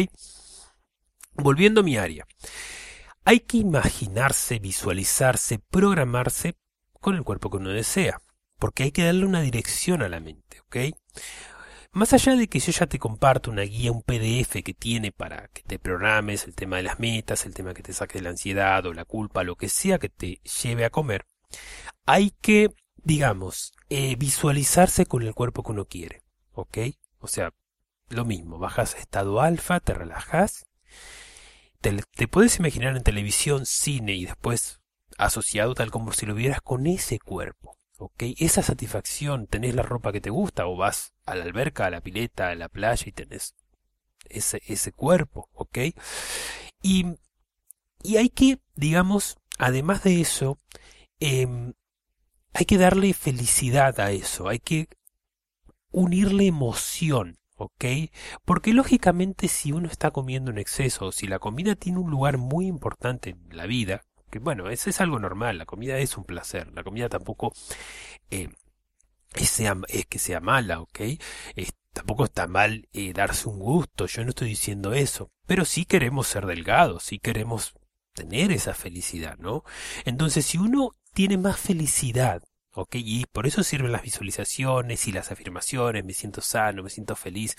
Volviendo 1.34 1.80
a 1.80 1.84
mi 1.84 1.96
área, 1.96 2.26
hay 3.24 3.40
que 3.40 3.58
imaginarse, 3.58 4.58
visualizarse, 4.58 5.58
programarse 5.58 6.56
con 7.00 7.14
el 7.14 7.24
cuerpo 7.24 7.50
que 7.50 7.58
uno 7.58 7.70
desea, 7.70 8.20
porque 8.58 8.84
hay 8.84 8.92
que 8.92 9.04
darle 9.04 9.24
una 9.24 9.42
dirección 9.42 10.02
a 10.02 10.08
la 10.08 10.20
mente, 10.20 10.60
¿ok? 10.60 10.76
Más 11.92 12.12
allá 12.12 12.36
de 12.36 12.48
que 12.48 12.58
yo 12.58 12.70
ya 12.70 12.86
te 12.86 12.98
comparto 12.98 13.50
una 13.50 13.62
guía, 13.62 13.92
un 13.92 14.02
PDF 14.02 14.62
que 14.62 14.74
tiene 14.74 15.10
para 15.10 15.48
que 15.48 15.62
te 15.62 15.78
programes 15.78 16.44
el 16.44 16.54
tema 16.54 16.76
de 16.76 16.82
las 16.82 17.00
metas, 17.00 17.46
el 17.46 17.54
tema 17.54 17.74
que 17.74 17.82
te 17.82 17.92
saque 17.92 18.18
de 18.18 18.24
la 18.24 18.30
ansiedad 18.30 18.84
o 18.86 18.92
la 18.92 19.04
culpa, 19.04 19.42
lo 19.42 19.56
que 19.56 19.68
sea 19.68 19.98
que 19.98 20.08
te 20.08 20.40
lleve 20.62 20.84
a 20.84 20.90
comer, 20.90 21.24
hay 22.04 22.32
que, 22.40 22.68
digamos, 22.96 23.72
eh, 23.88 24.16
visualizarse 24.16 25.06
con 25.06 25.22
el 25.22 25.34
cuerpo 25.34 25.62
que 25.62 25.72
uno 25.72 25.86
quiere, 25.86 26.22
¿ok? 26.52 26.78
O 27.20 27.26
sea, 27.26 27.52
lo 28.08 28.24
mismo, 28.24 28.58
bajas 28.58 28.94
a 28.94 28.98
estado 28.98 29.40
alfa, 29.40 29.80
te 29.80 29.94
relajas, 29.94 30.66
te, 31.80 32.02
te 32.16 32.28
puedes 32.28 32.58
imaginar 32.58 32.96
en 32.96 33.02
televisión, 33.02 33.66
cine 33.66 34.14
y 34.14 34.26
después 34.26 34.80
asociado 35.18 35.74
tal 35.74 35.90
como 35.90 36.12
si 36.12 36.26
lo 36.26 36.34
vieras 36.34 36.60
con 36.60 36.86
ese 36.86 37.18
cuerpo, 37.18 37.78
¿ok? 37.98 38.22
Esa 38.38 38.62
satisfacción, 38.62 39.46
tenés 39.46 39.74
la 39.74 39.82
ropa 39.82 40.12
que 40.12 40.20
te 40.20 40.30
gusta 40.30 40.66
o 40.66 40.76
vas 40.76 41.12
a 41.26 41.34
la 41.34 41.44
alberca, 41.44 41.86
a 41.86 41.90
la 41.90 42.00
pileta, 42.00 42.48
a 42.48 42.54
la 42.54 42.68
playa 42.68 43.04
y 43.06 43.12
tenés 43.12 43.54
ese, 44.28 44.62
ese 44.66 44.92
cuerpo, 44.92 45.48
¿ok? 45.52 45.78
Y, 46.82 47.06
y 48.02 48.16
hay 48.16 48.30
que, 48.30 48.60
digamos, 48.74 49.38
además 49.58 50.02
de 50.04 50.20
eso, 50.20 50.58
em, 51.20 51.74
hay 52.52 52.64
que 52.64 52.78
darle 52.78 53.12
felicidad 53.12 53.98
a 54.00 54.12
eso, 54.12 54.48
hay 54.48 54.60
que 54.60 54.88
unirle 55.90 56.46
emoción, 56.46 57.38
¿ok? 57.58 57.84
Porque 58.44 58.72
lógicamente 58.72 59.48
si 59.48 59.72
uno 59.72 59.88
está 59.88 60.10
comiendo 60.10 60.50
en 60.50 60.58
exceso, 60.58 61.06
o 61.06 61.12
si 61.12 61.26
la 61.26 61.38
comida 61.38 61.74
tiene 61.74 61.98
un 61.98 62.10
lugar 62.10 62.38
muy 62.38 62.66
importante 62.66 63.30
en 63.30 63.56
la 63.56 63.66
vida, 63.66 64.02
que 64.30 64.38
bueno, 64.38 64.70
eso 64.70 64.90
es 64.90 65.00
algo 65.00 65.18
normal, 65.18 65.58
la 65.58 65.66
comida 65.66 65.98
es 65.98 66.16
un 66.16 66.24
placer, 66.24 66.72
la 66.74 66.84
comida 66.84 67.08
tampoco 67.08 67.52
eh, 68.30 68.48
es, 69.34 70.06
que 70.06 70.18
sea 70.18 70.40
mala, 70.40 70.80
¿ok? 70.80 71.00
tampoco 71.92 72.24
está 72.24 72.46
mal 72.46 72.88
eh, 72.92 73.12
darse 73.12 73.48
un 73.48 73.58
gusto, 73.58 74.06
yo 74.06 74.22
no 74.22 74.30
estoy 74.30 74.50
diciendo 74.50 74.92
eso, 74.92 75.32
pero 75.46 75.64
sí 75.64 75.84
queremos 75.84 76.28
ser 76.28 76.46
delgados, 76.46 77.02
sí 77.02 77.18
queremos 77.18 77.74
tener 78.14 78.52
esa 78.52 78.74
felicidad, 78.74 79.36
¿no? 79.38 79.64
Entonces, 80.04 80.46
si 80.46 80.58
uno 80.58 80.92
tiene 81.12 81.38
más 81.38 81.58
felicidad, 81.58 82.42
¿ok? 82.78 82.94
Y 82.96 83.26
por 83.26 83.46
eso 83.46 83.62
sirven 83.64 83.92
las 83.92 84.02
visualizaciones 84.02 85.08
y 85.08 85.12
las 85.12 85.32
afirmaciones, 85.32 86.04
me 86.04 86.12
siento 86.12 86.40
sano, 86.40 86.82
me 86.84 86.90
siento 86.90 87.16
feliz, 87.16 87.56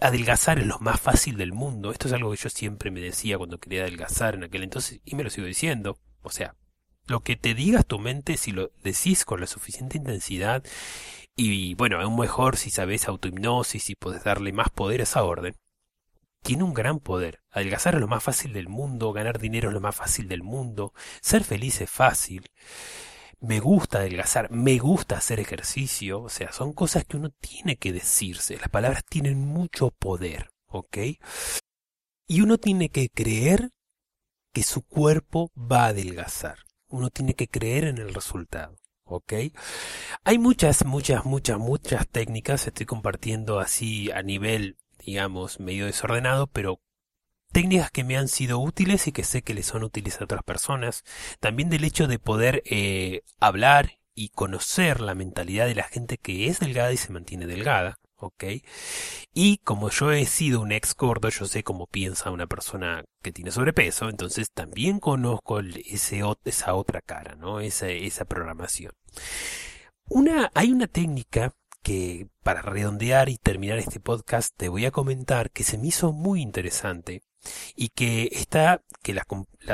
adelgazar 0.00 0.58
es 0.58 0.66
lo 0.66 0.78
más 0.80 1.00
fácil 1.00 1.36
del 1.36 1.52
mundo. 1.52 1.92
Esto 1.92 2.08
es 2.08 2.14
algo 2.14 2.30
que 2.32 2.36
yo 2.36 2.50
siempre 2.50 2.90
me 2.90 3.00
decía 3.00 3.38
cuando 3.38 3.58
quería 3.58 3.82
adelgazar 3.82 4.34
en 4.34 4.44
aquel 4.44 4.64
entonces 4.64 5.00
y 5.04 5.14
me 5.14 5.22
lo 5.22 5.30
sigo 5.30 5.46
diciendo. 5.46 5.98
O 6.22 6.30
sea, 6.30 6.56
lo 7.06 7.20
que 7.20 7.36
te 7.36 7.54
digas 7.54 7.86
tu 7.86 7.98
mente 8.00 8.36
si 8.36 8.50
lo 8.52 8.72
decís 8.82 9.24
con 9.24 9.40
la 9.40 9.46
suficiente 9.46 9.98
intensidad 9.98 10.64
y 11.36 11.74
bueno, 11.74 12.00
aún 12.00 12.18
mejor 12.18 12.56
si 12.56 12.70
sabes 12.70 13.06
autohipnosis 13.06 13.90
y 13.90 13.94
puedes 13.94 14.24
darle 14.24 14.52
más 14.52 14.70
poder 14.70 15.00
a 15.00 15.04
esa 15.04 15.22
orden. 15.22 15.54
Tiene 16.42 16.64
un 16.64 16.74
gran 16.74 16.98
poder. 16.98 17.40
Adelgazar 17.50 17.94
es 17.94 18.00
lo 18.00 18.08
más 18.08 18.22
fácil 18.22 18.52
del 18.52 18.68
mundo, 18.68 19.12
ganar 19.12 19.38
dinero 19.38 19.68
es 19.68 19.74
lo 19.74 19.80
más 19.80 19.94
fácil 19.94 20.28
del 20.28 20.42
mundo, 20.42 20.92
ser 21.20 21.44
feliz 21.44 21.80
es 21.80 21.90
fácil 21.90 22.44
me 23.40 23.60
gusta 23.60 23.98
adelgazar, 23.98 24.50
me 24.50 24.78
gusta 24.78 25.16
hacer 25.16 25.40
ejercicio, 25.40 26.22
o 26.22 26.28
sea, 26.28 26.52
son 26.52 26.72
cosas 26.72 27.04
que 27.04 27.16
uno 27.16 27.30
tiene 27.30 27.76
que 27.76 27.92
decirse, 27.92 28.56
las 28.58 28.68
palabras 28.68 29.04
tienen 29.08 29.38
mucho 29.38 29.90
poder, 29.90 30.50
¿ok? 30.66 30.98
Y 32.26 32.40
uno 32.40 32.58
tiene 32.58 32.90
que 32.90 33.08
creer 33.08 33.70
que 34.52 34.62
su 34.62 34.82
cuerpo 34.82 35.52
va 35.56 35.84
a 35.84 35.88
adelgazar, 35.88 36.58
uno 36.88 37.10
tiene 37.10 37.34
que 37.34 37.48
creer 37.48 37.84
en 37.84 37.98
el 37.98 38.14
resultado. 38.14 38.76
¿ok? 39.08 39.32
Hay 40.24 40.38
muchas, 40.38 40.84
muchas, 40.84 41.24
muchas, 41.24 41.58
muchas 41.58 42.06
técnicas, 42.08 42.66
estoy 42.66 42.86
compartiendo 42.86 43.58
así 43.58 44.10
a 44.10 44.22
nivel, 44.22 44.76
digamos, 45.04 45.60
medio 45.60 45.86
desordenado, 45.86 46.46
pero 46.46 46.80
técnicas 47.52 47.90
que 47.90 48.04
me 48.04 48.16
han 48.16 48.28
sido 48.28 48.58
útiles 48.58 49.06
y 49.06 49.12
que 49.12 49.24
sé 49.24 49.42
que 49.42 49.54
les 49.54 49.66
son 49.66 49.84
útiles 49.84 50.20
a 50.20 50.24
otras 50.24 50.42
personas. 50.42 51.04
También 51.40 51.70
del 51.70 51.84
hecho 51.84 52.06
de 52.06 52.18
poder 52.18 52.62
eh, 52.66 53.22
hablar 53.40 53.98
y 54.14 54.30
conocer 54.30 55.00
la 55.00 55.14
mentalidad 55.14 55.66
de 55.66 55.74
la 55.74 55.84
gente 55.84 56.18
que 56.18 56.48
es 56.48 56.60
delgada 56.60 56.92
y 56.92 56.96
se 56.96 57.12
mantiene 57.12 57.46
delgada. 57.46 57.98
¿ok? 58.18 58.44
Y 59.32 59.58
como 59.58 59.90
yo 59.90 60.12
he 60.12 60.26
sido 60.26 60.60
un 60.60 60.72
ex 60.72 60.94
gordo, 60.94 61.28
yo 61.28 61.46
sé 61.46 61.62
cómo 61.62 61.86
piensa 61.86 62.30
una 62.30 62.46
persona 62.46 63.04
que 63.22 63.32
tiene 63.32 63.50
sobrepeso, 63.50 64.08
entonces 64.08 64.50
también 64.52 64.98
conozco 65.00 65.60
esa 65.60 66.74
otra 66.74 67.00
cara, 67.00 67.36
¿no? 67.36 67.60
Esa, 67.60 67.88
esa 67.88 68.24
programación. 68.24 68.92
Una, 70.06 70.50
hay 70.54 70.72
una 70.72 70.86
técnica 70.86 71.54
que 71.82 72.28
para 72.42 72.62
redondear 72.62 73.28
y 73.28 73.38
terminar 73.38 73.78
este 73.78 74.00
podcast 74.00 74.52
te 74.56 74.68
voy 74.68 74.84
a 74.84 74.90
comentar 74.90 75.50
que 75.50 75.64
se 75.64 75.78
me 75.78 75.88
hizo 75.88 76.12
muy 76.12 76.42
interesante 76.42 77.22
y 77.76 77.90
que 77.90 78.28
está, 78.32 78.82
que 79.02 79.14
la, 79.14 79.24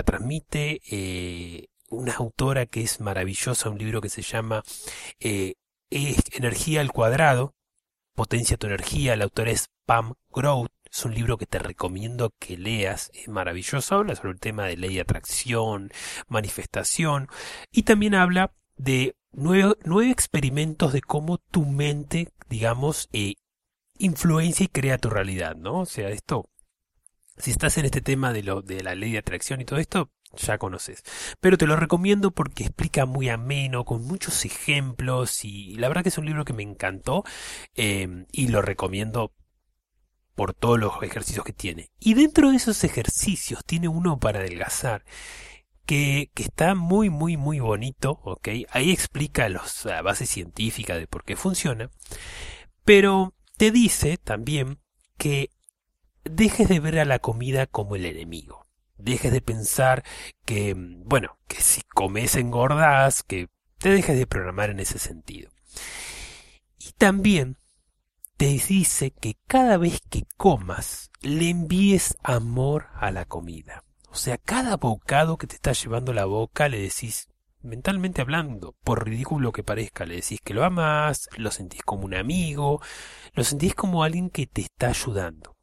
transmite 0.02 0.80
eh, 0.90 1.68
una 1.88 2.14
autora 2.14 2.66
que 2.66 2.82
es 2.82 3.00
maravillosa, 3.00 3.70
un 3.70 3.78
libro 3.78 4.00
que 4.00 4.08
se 4.08 4.22
llama 4.22 4.62
eh, 5.20 5.54
Energía 5.90 6.80
al 6.80 6.92
cuadrado, 6.92 7.54
Potencia 8.14 8.56
tu 8.56 8.68
energía, 8.68 9.16
la 9.16 9.24
autora 9.24 9.50
es 9.50 9.70
Pam 9.86 10.14
Grout, 10.30 10.70
es 10.90 11.04
un 11.04 11.14
libro 11.14 11.36
que 11.36 11.46
te 11.46 11.58
recomiendo 11.58 12.32
que 12.38 12.56
leas, 12.56 13.10
es 13.12 13.28
maravilloso, 13.28 13.96
habla 13.96 14.14
sobre 14.14 14.32
el 14.32 14.40
tema 14.40 14.66
de 14.66 14.76
ley 14.76 14.94
de 14.94 15.00
atracción, 15.00 15.90
manifestación, 16.28 17.28
y 17.72 17.82
también 17.82 18.14
habla 18.14 18.54
de 18.76 19.16
nueve, 19.32 19.74
nueve 19.84 20.12
experimentos 20.12 20.92
de 20.92 21.00
cómo 21.00 21.38
tu 21.38 21.64
mente, 21.64 22.28
digamos, 22.48 23.08
eh, 23.12 23.34
influencia 23.98 24.64
y 24.64 24.68
crea 24.68 24.98
tu 24.98 25.10
realidad, 25.10 25.56
¿no? 25.56 25.80
O 25.80 25.86
sea, 25.86 26.10
esto 26.10 26.48
si 27.36 27.50
estás 27.50 27.78
en 27.78 27.84
este 27.84 28.00
tema 28.00 28.32
de, 28.32 28.42
lo, 28.42 28.62
de 28.62 28.82
la 28.82 28.94
ley 28.94 29.12
de 29.12 29.18
atracción 29.18 29.60
y 29.60 29.64
todo 29.64 29.78
esto, 29.78 30.10
ya 30.36 30.58
conoces. 30.58 31.02
Pero 31.40 31.58
te 31.58 31.66
lo 31.66 31.76
recomiendo 31.76 32.30
porque 32.30 32.64
explica 32.64 33.06
muy 33.06 33.28
ameno, 33.28 33.84
con 33.84 34.02
muchos 34.04 34.44
ejemplos 34.44 35.44
y 35.44 35.74
la 35.76 35.88
verdad 35.88 36.02
que 36.02 36.08
es 36.08 36.18
un 36.18 36.26
libro 36.26 36.44
que 36.44 36.52
me 36.52 36.62
encantó 36.62 37.24
eh, 37.74 38.26
y 38.32 38.48
lo 38.48 38.62
recomiendo 38.62 39.32
por 40.34 40.54
todos 40.54 40.78
los 40.78 41.02
ejercicios 41.02 41.44
que 41.44 41.52
tiene. 41.52 41.90
Y 41.98 42.14
dentro 42.14 42.50
de 42.50 42.56
esos 42.56 42.82
ejercicios 42.84 43.64
tiene 43.64 43.88
uno 43.88 44.18
para 44.18 44.40
adelgazar. 44.40 45.04
Que, 45.86 46.30
que 46.32 46.44
está 46.44 46.74
muy 46.74 47.10
muy 47.10 47.36
muy 47.36 47.60
bonito, 47.60 48.18
¿ok? 48.24 48.48
Ahí 48.70 48.90
explica 48.90 49.50
los, 49.50 49.84
la 49.84 50.00
base 50.00 50.24
científica 50.24 50.96
de 50.96 51.06
por 51.06 51.24
qué 51.24 51.36
funciona, 51.36 51.90
pero 52.86 53.34
te 53.58 53.70
dice 53.70 54.16
también 54.16 54.78
que 55.18 55.50
dejes 56.24 56.68
de 56.68 56.80
ver 56.80 56.98
a 56.98 57.04
la 57.04 57.18
comida 57.18 57.66
como 57.66 57.96
el 57.96 58.06
enemigo. 58.06 58.66
Dejes 58.96 59.32
de 59.32 59.40
pensar 59.40 60.04
que, 60.44 60.74
bueno, 60.76 61.38
que 61.48 61.60
si 61.60 61.82
comes 61.82 62.36
engordás, 62.36 63.22
que 63.22 63.48
te 63.78 63.90
dejes 63.90 64.16
de 64.16 64.26
programar 64.26 64.70
en 64.70 64.80
ese 64.80 64.98
sentido. 64.98 65.50
Y 66.78 66.92
también 66.92 67.58
te 68.36 68.46
dice 68.46 69.10
que 69.10 69.36
cada 69.46 69.76
vez 69.76 70.00
que 70.10 70.24
comas, 70.36 71.10
le 71.20 71.50
envíes 71.50 72.16
amor 72.22 72.88
a 72.94 73.10
la 73.10 73.24
comida. 73.24 73.84
O 74.10 74.16
sea, 74.16 74.38
cada 74.38 74.76
bocado 74.76 75.38
que 75.38 75.46
te 75.46 75.54
está 75.54 75.72
llevando 75.72 76.12
la 76.12 76.24
boca 76.24 76.68
le 76.68 76.80
decís, 76.80 77.28
mentalmente 77.62 78.20
hablando, 78.20 78.74
por 78.84 79.06
ridículo 79.06 79.52
que 79.52 79.64
parezca, 79.64 80.04
le 80.04 80.16
decís 80.16 80.40
que 80.40 80.54
lo 80.54 80.64
amas, 80.64 81.28
lo 81.36 81.50
sentís 81.50 81.82
como 81.82 82.04
un 82.04 82.14
amigo, 82.14 82.80
lo 83.32 83.44
sentís 83.44 83.74
como 83.74 84.04
alguien 84.04 84.30
que 84.30 84.46
te 84.46 84.62
está 84.62 84.88
ayudando. 84.88 85.53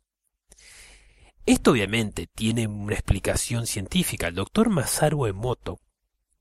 Esto 1.47 1.71
obviamente 1.71 2.27
tiene 2.27 2.67
una 2.67 2.93
explicación 2.93 3.65
científica. 3.65 4.27
El 4.27 4.35
doctor 4.35 4.69
Masaru 4.69 5.25
Emoto, 5.25 5.79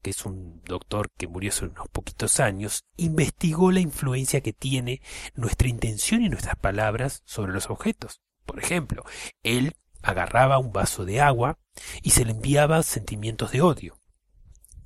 que 0.02 0.10
es 0.10 0.26
un 0.26 0.60
doctor 0.64 1.10
que 1.16 1.26
murió 1.26 1.50
hace 1.50 1.64
unos 1.64 1.88
poquitos 1.88 2.38
años, 2.38 2.84
investigó 2.96 3.72
la 3.72 3.80
influencia 3.80 4.42
que 4.42 4.52
tiene 4.52 5.00
nuestra 5.34 5.68
intención 5.68 6.22
y 6.22 6.28
nuestras 6.28 6.56
palabras 6.56 7.22
sobre 7.24 7.52
los 7.52 7.70
objetos. 7.70 8.20
Por 8.44 8.58
ejemplo, 8.58 9.04
él 9.42 9.74
agarraba 10.02 10.58
un 10.58 10.70
vaso 10.70 11.06
de 11.06 11.22
agua 11.22 11.58
y 12.02 12.10
se 12.10 12.26
le 12.26 12.32
enviaba 12.32 12.82
sentimientos 12.82 13.52
de 13.52 13.62
odio. 13.62 13.98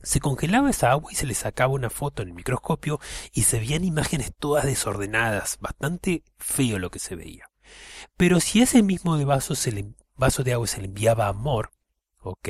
Se 0.04 0.20
congelaba 0.20 0.70
esa 0.70 0.92
agua 0.92 1.10
y 1.10 1.16
se 1.16 1.26
le 1.26 1.34
sacaba 1.34 1.72
una 1.72 1.90
foto 1.90 2.22
en 2.22 2.28
el 2.28 2.34
microscopio 2.34 3.00
y 3.32 3.42
se 3.42 3.58
veían 3.58 3.84
imágenes 3.84 4.32
todas 4.38 4.64
desordenadas, 4.64 5.58
bastante 5.60 6.22
feo 6.36 6.78
lo 6.78 6.90
que 6.90 7.00
se 7.00 7.16
veía. 7.16 7.50
Pero 8.16 8.38
si 8.38 8.60
ese 8.62 8.82
mismo 8.82 9.16
vaso 9.24 9.54
se 9.54 9.72
le 9.72 9.80
vaso 10.16 10.42
de 10.42 10.52
agua 10.52 10.66
se 10.66 10.80
le 10.80 10.86
enviaba 10.86 11.28
amor, 11.28 11.70
¿ok? 12.18 12.48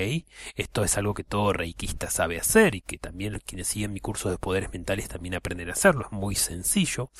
Esto 0.55 0.85
es 0.85 0.97
algo 0.97 1.15
que 1.15 1.25
todo 1.25 1.53
reikista 1.53 2.11
sabe 2.11 2.39
hacer 2.39 2.75
y 2.75 2.81
que 2.81 2.99
también 2.99 3.41
quienes 3.45 3.69
siguen 3.69 3.93
mi 3.93 4.01
curso 4.01 4.31
de 4.31 4.39
poderes 4.39 4.73
mentales 4.73 5.09
también 5.09 5.35
aprenden 5.35 5.69
a 5.69 5.73
hacerlo, 5.73 6.07
es 6.07 6.13
muy 6.13 6.35
sencillo, 6.35 7.11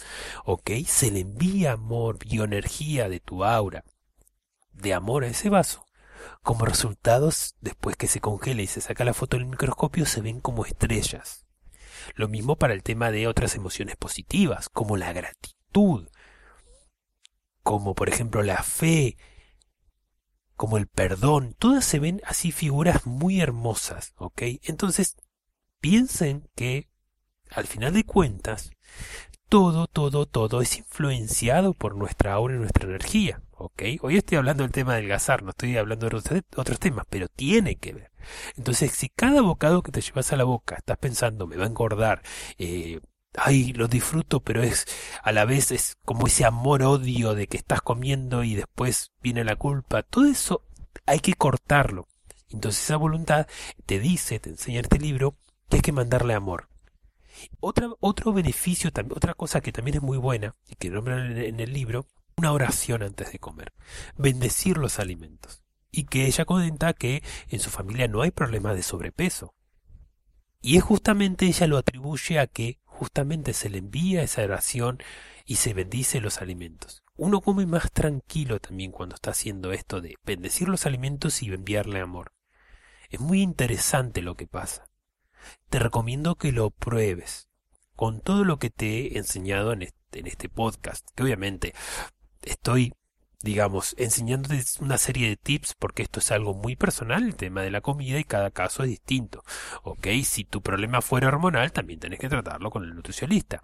¿ok? 0.45 0.71
Se 0.87 1.11
le 1.11 1.21
envía 1.21 1.73
amor, 1.73 2.19
bioenergía 2.19 3.09
de 3.09 3.21
tu 3.21 3.45
aura, 3.45 3.85
de 4.73 4.95
amor 4.95 5.25
a 5.25 5.29
ese 5.29 5.51
vaso. 5.51 5.87
Como 6.43 6.65
resultados, 6.65 7.57
después 7.61 7.97
que 7.97 8.07
se 8.07 8.21
congela 8.21 8.63
y 8.63 8.67
se 8.67 8.81
saca 8.81 9.05
la 9.05 9.15
foto 9.15 9.37
del 9.37 9.47
microscopio, 9.47 10.07
se 10.07 10.21
ven 10.21 10.41
como 10.41 10.65
estrellas. 10.65 11.45
Lo 12.15 12.29
mismo 12.29 12.57
para 12.57 12.75
el 12.75 12.83
tema 12.83 13.11
de 13.11 13.27
otras 13.27 13.55
emociones 13.55 13.97
positivas, 13.97 14.69
como 14.69 14.97
la 14.97 15.13
gratitud, 15.13 16.09
como 17.63 17.95
por 17.95 18.09
ejemplo 18.09 18.43
la 18.43 18.63
fe, 18.63 19.17
como 20.57 20.77
el 20.77 20.87
perdón, 20.87 21.55
todas 21.59 21.85
se 21.85 21.99
ven 21.99 22.21
así 22.25 22.53
figuras 22.53 23.07
muy 23.07 23.41
hermosas, 23.41 24.13
¿ok? 24.17 24.43
Entonces, 24.63 25.17
piensen 25.81 26.49
que, 26.55 26.89
al 27.51 27.67
final 27.67 27.93
de 27.93 28.05
cuentas, 28.05 28.71
todo, 29.49 29.87
todo, 29.87 30.27
todo 30.27 30.61
es 30.61 30.79
influenciado 30.79 31.75
por 31.75 31.97
nuestra 31.97 32.33
aura 32.33 32.55
y 32.55 32.59
nuestra 32.59 32.89
energía. 32.89 33.43
¿ok? 33.57 33.83
Hoy 34.03 34.17
estoy 34.17 34.39
hablando 34.39 34.63
del 34.63 34.73
tema 34.73 34.97
del 34.97 35.09
gazar, 35.09 35.43
no 35.43 35.51
estoy 35.51 35.77
hablando 35.77 36.09
de 36.09 36.43
otros 36.57 36.79
temas, 36.79 37.07
pero 37.09 37.29
tiene 37.29 37.77
que 37.77 37.93
ver. 37.93 38.11
Entonces, 38.57 38.93
si 38.93 39.09
cada 39.09 39.43
bocado 39.43 39.83
que 39.83 39.93
te 39.93 40.01
llevas 40.01 40.33
a 40.33 40.37
la 40.37 40.45
boca 40.45 40.77
estás 40.77 40.99
pensando, 40.99 41.47
me 41.47 41.57
va 41.57 41.65
a 41.65 41.69
engordar, 41.69 42.23
eh, 42.59 43.01
ay, 43.37 43.73
lo 43.73 43.89
disfruto, 43.89 44.41
pero 44.41 44.63
es 44.63 44.87
a 45.23 45.33
la 45.33 45.45
vez 45.45 45.71
es 45.71 45.97
como 46.05 46.27
ese 46.27 46.45
amor-odio 46.45 47.35
de 47.35 47.47
que 47.47 47.57
estás 47.57 47.83
comiendo 47.83 48.45
y 48.45 48.55
después 48.55 49.13
viene 49.23 49.45
la 49.45 49.57
culpa, 49.57 50.03
todo 50.03 50.27
eso 50.27 50.67
hay 51.07 51.21
que 51.21 51.35
cortarlo. 51.35 52.09
Entonces 52.51 52.85
esa 52.85 52.97
voluntad 52.97 53.47
te 53.87 53.99
dice, 53.99 54.39
te 54.39 54.51
enseña 54.51 54.81
este 54.81 54.99
libro, 54.99 55.37
que 55.69 55.77
hay 55.77 55.83
que 55.83 55.93
mandarle 55.93 56.35
amor. 56.35 56.69
Otra, 57.61 57.89
otro 58.01 58.33
beneficio, 58.33 58.91
otra 59.11 59.35
cosa 59.35 59.61
que 59.61 59.73
también 59.73 59.97
es 59.97 60.03
muy 60.03 60.19
buena, 60.19 60.55
y 60.69 60.77
que 60.77 60.91
nombran 60.91 61.37
en 61.37 61.59
el 61.59 61.73
libro, 61.73 62.07
una 62.37 62.53
oración 62.53 63.03
antes 63.03 63.33
de 63.33 63.39
comer, 63.39 63.73
bendecir 64.17 64.79
los 64.79 64.99
alimentos. 64.99 65.63
Y 65.91 66.05
que 66.05 66.27
ella 66.27 66.45
comenta 66.45 66.93
que 66.93 67.23
en 67.49 67.61
su 67.61 67.71
familia 67.71 68.09
no 68.09 68.23
hay 68.23 68.31
problemas 68.31 68.75
de 68.77 68.83
sobrepeso. 68.83 69.55
Y 70.61 70.77
es 70.77 70.83
justamente 70.83 71.47
ella 71.47 71.67
lo 71.67 71.77
atribuye 71.77 72.39
a 72.39 72.47
que 72.47 72.79
justamente 73.05 73.53
se 73.53 73.69
le 73.69 73.79
envía 73.79 74.23
esa 74.23 74.43
oración 74.43 74.99
y 75.45 75.57
se 75.57 75.75
bendice 75.75 76.23
los 76.23 76.41
alimentos. 76.41 77.03
Uno 77.17 77.43
come 77.43 77.67
más 77.67 77.93
tranquilo 77.93 78.61
también 78.61 78.93
cuando 78.93 79.15
está 79.15 79.33
haciendo 79.33 79.73
esto 79.73 80.01
de 80.01 80.17
bendecir 80.25 80.69
los 80.69 80.87
alimentos 80.87 81.43
y 81.43 81.53
enviarle 81.53 82.01
amor. 82.01 82.33
Es 83.11 83.21
muy 83.21 83.43
interesante 83.43 84.23
lo 84.23 84.37
que 84.37 84.47
pasa. 84.47 84.89
Te 85.69 85.79
recomiendo 85.79 86.37
que 86.37 86.51
lo 86.51 86.71
pruebes 86.71 87.51
con 87.95 88.23
todo 88.23 88.43
lo 88.43 88.59
que 88.59 88.71
te 88.71 89.15
he 89.15 89.19
enseñado 89.19 89.75
en 89.75 89.83
este, 89.83 90.21
en 90.21 90.27
este 90.27 90.49
podcast, 90.49 91.07
que 91.15 91.25
obviamente 91.25 91.75
estoy 92.41 92.95
digamos, 93.45 93.95
enseñándote 93.99 94.63
una 94.81 94.97
serie 94.99 95.29
de 95.29 95.37
tips 95.37 95.75
porque 95.79 96.03
esto 96.03 96.21
es 96.21 96.33
algo 96.33 96.55
muy 96.55 96.77
personal, 96.77 97.25
el 97.25 97.37
tema 97.37 97.63
de 97.63 97.71
la 97.71 97.83
comida 97.83 98.19
y 98.19 98.25
cada 98.25 98.51
caso 98.51 98.83
es 98.83 98.89
distinto. 98.89 99.45
Ok, 99.83 100.09
si 100.25 100.45
tu 100.45 100.63
problema 100.63 101.03
fuera 101.03 101.29
hormonal, 101.29 101.71
también 101.71 102.01
tenés 102.01 102.19
que 102.19 102.29
tratarlo 102.29 102.71
con 102.71 102.85
el 102.85 102.95
nutricionista. 102.95 103.63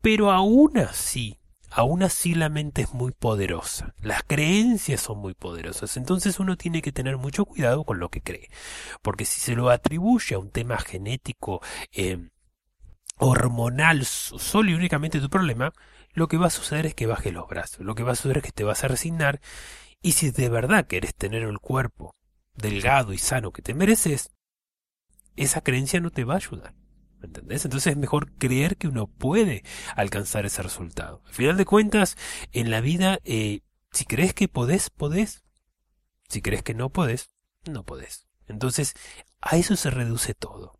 Pero 0.00 0.32
aún 0.32 0.78
así, 0.78 1.38
aún 1.70 2.02
así 2.02 2.34
la 2.34 2.48
mente 2.48 2.82
es 2.82 2.94
muy 2.94 3.12
poderosa, 3.12 3.94
las 4.00 4.22
creencias 4.22 5.02
son 5.02 5.18
muy 5.18 5.34
poderosas, 5.34 5.96
entonces 5.98 6.40
uno 6.40 6.56
tiene 6.56 6.80
que 6.80 6.92
tener 6.92 7.18
mucho 7.18 7.44
cuidado 7.44 7.84
con 7.84 7.98
lo 7.98 8.08
que 8.08 8.22
cree, 8.22 8.48
porque 9.02 9.26
si 9.26 9.40
se 9.40 9.54
lo 9.54 9.68
atribuye 9.68 10.34
a 10.34 10.38
un 10.38 10.50
tema 10.50 10.78
genético, 10.78 11.60
eh, 11.92 12.30
hormonal, 13.18 14.04
solo 14.04 14.70
y 14.70 14.74
únicamente 14.74 15.20
tu 15.20 15.28
problema, 15.28 15.72
lo 16.18 16.28
que 16.28 16.36
va 16.36 16.48
a 16.48 16.50
suceder 16.50 16.86
es 16.86 16.94
que 16.94 17.06
bajes 17.06 17.32
los 17.32 17.48
brazos, 17.48 17.80
lo 17.80 17.94
que 17.94 18.02
va 18.02 18.12
a 18.12 18.16
suceder 18.16 18.38
es 18.38 18.42
que 18.44 18.52
te 18.52 18.64
vas 18.64 18.84
a 18.84 18.88
resignar 18.88 19.40
y 20.02 20.12
si 20.12 20.30
de 20.30 20.48
verdad 20.48 20.86
quieres 20.88 21.14
tener 21.14 21.42
el 21.42 21.58
cuerpo 21.58 22.14
delgado 22.54 23.12
y 23.12 23.18
sano 23.18 23.52
que 23.52 23.62
te 23.62 23.74
mereces, 23.74 24.30
esa 25.36 25.62
creencia 25.62 26.00
no 26.00 26.10
te 26.10 26.24
va 26.24 26.34
a 26.34 26.38
ayudar. 26.38 26.74
¿Me 27.20 27.26
entendés? 27.26 27.64
Entonces 27.64 27.92
es 27.92 27.96
mejor 27.96 28.32
creer 28.34 28.76
que 28.76 28.88
uno 28.88 29.06
puede 29.06 29.64
alcanzar 29.96 30.46
ese 30.46 30.62
resultado. 30.62 31.22
Al 31.26 31.34
final 31.34 31.56
de 31.56 31.64
cuentas, 31.64 32.16
en 32.52 32.70
la 32.70 32.80
vida, 32.80 33.18
eh, 33.24 33.60
si 33.90 34.04
crees 34.04 34.34
que 34.34 34.48
podés, 34.48 34.90
podés. 34.90 35.42
Si 36.28 36.42
crees 36.42 36.62
que 36.62 36.74
no 36.74 36.90
podés, 36.90 37.30
no 37.68 37.84
podés. 37.84 38.28
Entonces, 38.46 38.94
a 39.40 39.56
eso 39.56 39.74
se 39.74 39.90
reduce 39.90 40.34
todo. 40.34 40.78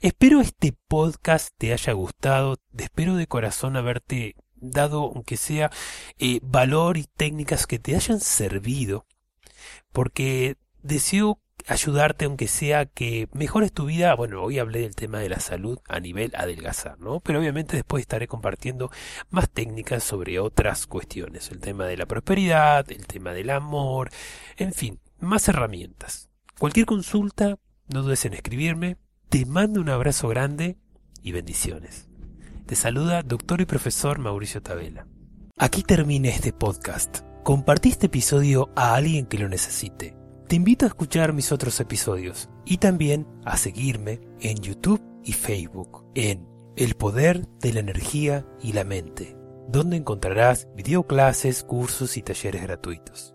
Espero 0.00 0.40
este 0.40 0.74
podcast 0.88 1.50
te 1.56 1.72
haya 1.72 1.92
gustado, 1.92 2.56
espero 2.76 3.16
de 3.16 3.26
corazón 3.26 3.76
haberte 3.76 4.34
dado, 4.62 5.12
aunque 5.14 5.36
sea, 5.36 5.70
eh, 6.18 6.40
valor 6.42 6.96
y 6.96 7.04
técnicas 7.04 7.66
que 7.66 7.78
te 7.78 7.94
hayan 7.94 8.20
servido, 8.20 9.06
porque 9.92 10.56
deseo 10.82 11.42
ayudarte, 11.66 12.24
aunque 12.24 12.48
sea 12.48 12.86
que 12.86 13.28
mejores 13.32 13.72
tu 13.72 13.86
vida. 13.86 14.14
Bueno, 14.14 14.42
hoy 14.42 14.58
hablé 14.58 14.80
del 14.80 14.94
tema 14.94 15.18
de 15.18 15.28
la 15.28 15.40
salud 15.40 15.78
a 15.88 16.00
nivel 16.00 16.32
adelgazar, 16.34 16.98
¿no? 16.98 17.20
Pero 17.20 17.38
obviamente 17.38 17.76
después 17.76 18.02
estaré 18.02 18.26
compartiendo 18.26 18.90
más 19.30 19.48
técnicas 19.50 20.04
sobre 20.04 20.38
otras 20.38 20.86
cuestiones, 20.86 21.50
el 21.50 21.60
tema 21.60 21.86
de 21.86 21.96
la 21.96 22.06
prosperidad, 22.06 22.90
el 22.90 23.06
tema 23.06 23.32
del 23.32 23.50
amor, 23.50 24.10
en 24.56 24.72
fin, 24.72 25.00
más 25.20 25.48
herramientas. 25.48 26.28
Cualquier 26.58 26.86
consulta, 26.86 27.58
no 27.88 28.02
dudes 28.02 28.24
en 28.24 28.34
escribirme. 28.34 28.96
Te 29.28 29.46
mando 29.46 29.80
un 29.80 29.88
abrazo 29.88 30.28
grande 30.28 30.76
y 31.22 31.32
bendiciones. 31.32 32.11
Te 32.66 32.76
saluda 32.76 33.22
doctor 33.22 33.60
y 33.60 33.66
profesor 33.66 34.18
Mauricio 34.18 34.62
Tabela. 34.62 35.06
Aquí 35.58 35.82
termina 35.82 36.28
este 36.28 36.52
podcast. 36.52 37.18
Compartí 37.42 37.88
este 37.88 38.06
episodio 38.06 38.70
a 38.76 38.94
alguien 38.94 39.26
que 39.26 39.36
lo 39.36 39.48
necesite. 39.48 40.16
Te 40.48 40.56
invito 40.56 40.86
a 40.86 40.88
escuchar 40.88 41.32
mis 41.32 41.50
otros 41.50 41.80
episodios 41.80 42.48
y 42.64 42.78
también 42.78 43.26
a 43.44 43.56
seguirme 43.56 44.20
en 44.40 44.58
YouTube 44.58 45.02
y 45.24 45.32
Facebook 45.32 46.04
en 46.14 46.46
El 46.76 46.94
Poder 46.94 47.46
de 47.58 47.72
la 47.72 47.80
Energía 47.80 48.46
y 48.62 48.72
la 48.72 48.84
Mente, 48.84 49.36
donde 49.68 49.96
encontrarás 49.96 50.68
videoclases, 50.76 51.64
cursos 51.64 52.16
y 52.16 52.22
talleres 52.22 52.62
gratuitos. 52.62 53.34